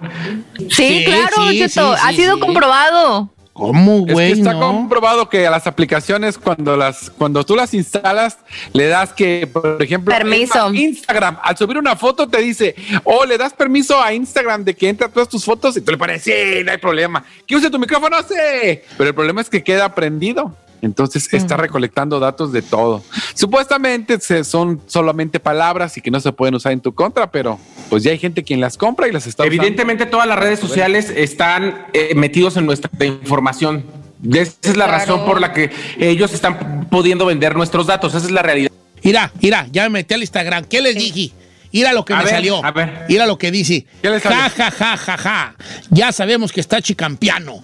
Sí, 0.57 0.67
Sí, 0.69 1.03
claro, 1.05 1.49
sí, 1.49 1.63
ha 1.63 2.11
sido 2.13 2.35
sí. 2.35 2.39
comprobado. 2.39 3.33
¿Cómo, 3.51 3.97
Es 4.01 4.05
que 4.05 4.13
güey? 4.13 4.31
está 4.31 4.53
no? 4.53 4.59
comprobado 4.71 5.27
que 5.27 5.45
a 5.45 5.51
las 5.51 5.67
aplicaciones 5.67 6.37
cuando 6.37 6.77
las 6.77 7.09
cuando 7.09 7.45
tú 7.45 7.57
las 7.57 7.73
instalas 7.73 8.37
le 8.71 8.87
das 8.87 9.11
que 9.11 9.49
por 9.51 9.83
ejemplo 9.83 10.15
Permiso. 10.15 10.73
Instagram 10.73 11.37
al 11.43 11.57
subir 11.57 11.77
una 11.77 11.97
foto 11.97 12.29
te 12.29 12.37
dice 12.39 12.73
o 13.03 13.25
le 13.25 13.37
das 13.37 13.51
permiso 13.51 14.01
a 14.01 14.13
Instagram 14.13 14.63
de 14.63 14.75
que 14.77 14.87
entre 14.87 15.09
todas 15.09 15.27
tus 15.27 15.43
fotos 15.43 15.75
y 15.75 15.81
tú 15.81 15.91
le 15.91 15.97
pones 15.97 16.23
sí 16.23 16.31
no 16.63 16.71
hay 16.71 16.77
problema 16.77 17.25
que 17.45 17.57
use 17.57 17.69
tu 17.69 17.77
micrófono 17.77 18.15
sí 18.19 18.79
pero 18.97 19.09
el 19.09 19.15
problema 19.15 19.41
es 19.41 19.49
que 19.49 19.61
queda 19.61 19.93
prendido 19.93 20.55
entonces 20.81 21.27
está 21.33 21.57
recolectando 21.57 22.19
datos 22.19 22.51
de 22.51 22.61
todo. 22.61 23.03
Supuestamente 23.35 24.19
se- 24.19 24.43
son 24.43 24.81
solamente 24.87 25.39
palabras 25.39 25.97
y 25.97 26.01
que 26.01 26.11
no 26.11 26.19
se 26.19 26.31
pueden 26.31 26.55
usar 26.55 26.71
en 26.71 26.81
tu 26.81 26.93
contra, 26.93 27.31
pero 27.31 27.59
pues 27.89 28.03
ya 28.03 28.11
hay 28.11 28.19
gente 28.19 28.43
quien 28.43 28.59
las 28.61 28.77
compra 28.77 29.07
y 29.07 29.11
las 29.11 29.25
está 29.27 29.43
usando. 29.43 29.55
Evidentemente 29.55 30.05
todas 30.05 30.27
las 30.27 30.37
redes 30.39 30.59
sociales 30.59 31.09
están 31.15 31.85
eh, 31.93 32.13
metidos 32.15 32.57
en 32.57 32.65
nuestra 32.65 32.89
información. 33.05 33.85
Esa 34.33 34.53
es 34.63 34.75
la 34.77 34.85
Claro. 34.85 34.91
razón 34.91 35.25
por 35.25 35.39
la 35.39 35.53
que 35.53 35.71
ellos 35.97 36.33
están 36.33 36.87
pudiendo 36.91 37.25
vender 37.25 37.55
nuestros 37.55 37.87
datos. 37.87 38.13
Esa 38.13 38.25
es 38.25 38.31
la 38.31 38.41
realidad. 38.41 38.69
Mira, 39.03 39.31
mira, 39.41 39.65
ya 39.71 39.83
me 39.83 39.89
metí 39.89 40.13
al 40.13 40.21
Instagram. 40.21 40.65
¿Qué 40.65 40.81
les 40.81 40.95
dije? 40.95 41.31
Mira 41.71 41.93
lo 41.93 42.03
que 42.03 42.13
A 42.13 42.17
me 42.17 42.23
ver, 42.25 42.33
salió. 42.33 42.65
a 42.65 42.71
ver. 42.71 43.05
Mira 43.07 43.25
lo 43.27 43.37
que 43.37 43.51
dice. 43.51 43.85
Ja, 44.03 44.19
ja, 44.49 44.71
ja, 44.71 44.97
ja, 44.97 45.17
ja. 45.17 45.55
Ya 45.89 46.11
sabemos 46.11 46.51
que 46.51 46.59
está 46.59 46.81
chicampiano. 46.81 47.61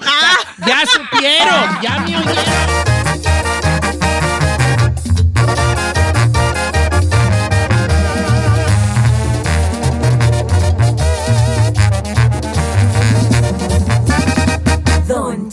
Ya 0.65 0.83
supieron, 0.85 1.81
ya 1.81 1.99
me 1.99 2.15
oyeron. 2.17 2.94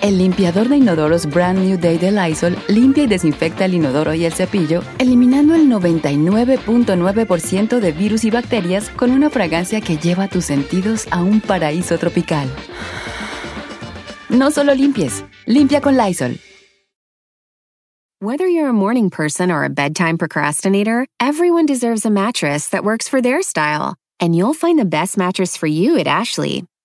El 0.00 0.18
limpiador 0.18 0.68
de 0.68 0.76
inodoros 0.76 1.26
Brand 1.26 1.58
New 1.58 1.76
Day 1.76 1.98
de 1.98 2.12
Lysol 2.12 2.56
limpia 2.68 3.02
y 3.04 3.06
desinfecta 3.08 3.64
el 3.64 3.74
inodoro 3.74 4.14
y 4.14 4.24
el 4.24 4.32
cepillo, 4.32 4.82
eliminando 4.98 5.56
el 5.56 5.68
99.9% 5.68 7.80
de 7.80 7.92
virus 7.92 8.24
y 8.24 8.30
bacterias 8.30 8.90
con 8.90 9.10
una 9.10 9.28
fragancia 9.28 9.80
que 9.80 9.96
lleva 9.96 10.28
tus 10.28 10.44
sentidos 10.44 11.08
a 11.10 11.22
un 11.22 11.40
paraíso 11.40 11.98
tropical. 11.98 12.48
No 14.28 14.52
solo 14.52 14.72
limpies, 14.74 15.24
limpia 15.46 15.80
con 15.80 15.96
Lysol. 15.96 16.38
Whether 18.20 18.46
you're 18.46 18.68
a 18.68 18.72
morning 18.72 19.10
person 19.10 19.50
or 19.50 19.64
a 19.64 19.68
bedtime 19.68 20.16
procrastinator, 20.16 21.06
everyone 21.20 21.66
deserves 21.66 22.04
a 22.04 22.10
mattress 22.10 22.68
that 22.70 22.84
works 22.84 23.08
for 23.08 23.20
their 23.20 23.42
style. 23.42 23.96
And 24.20 24.34
you'll 24.34 24.54
find 24.54 24.78
the 24.78 24.84
best 24.84 25.16
mattress 25.16 25.56
for 25.56 25.68
you 25.68 25.96
at 25.98 26.08
Ashley. 26.08 26.64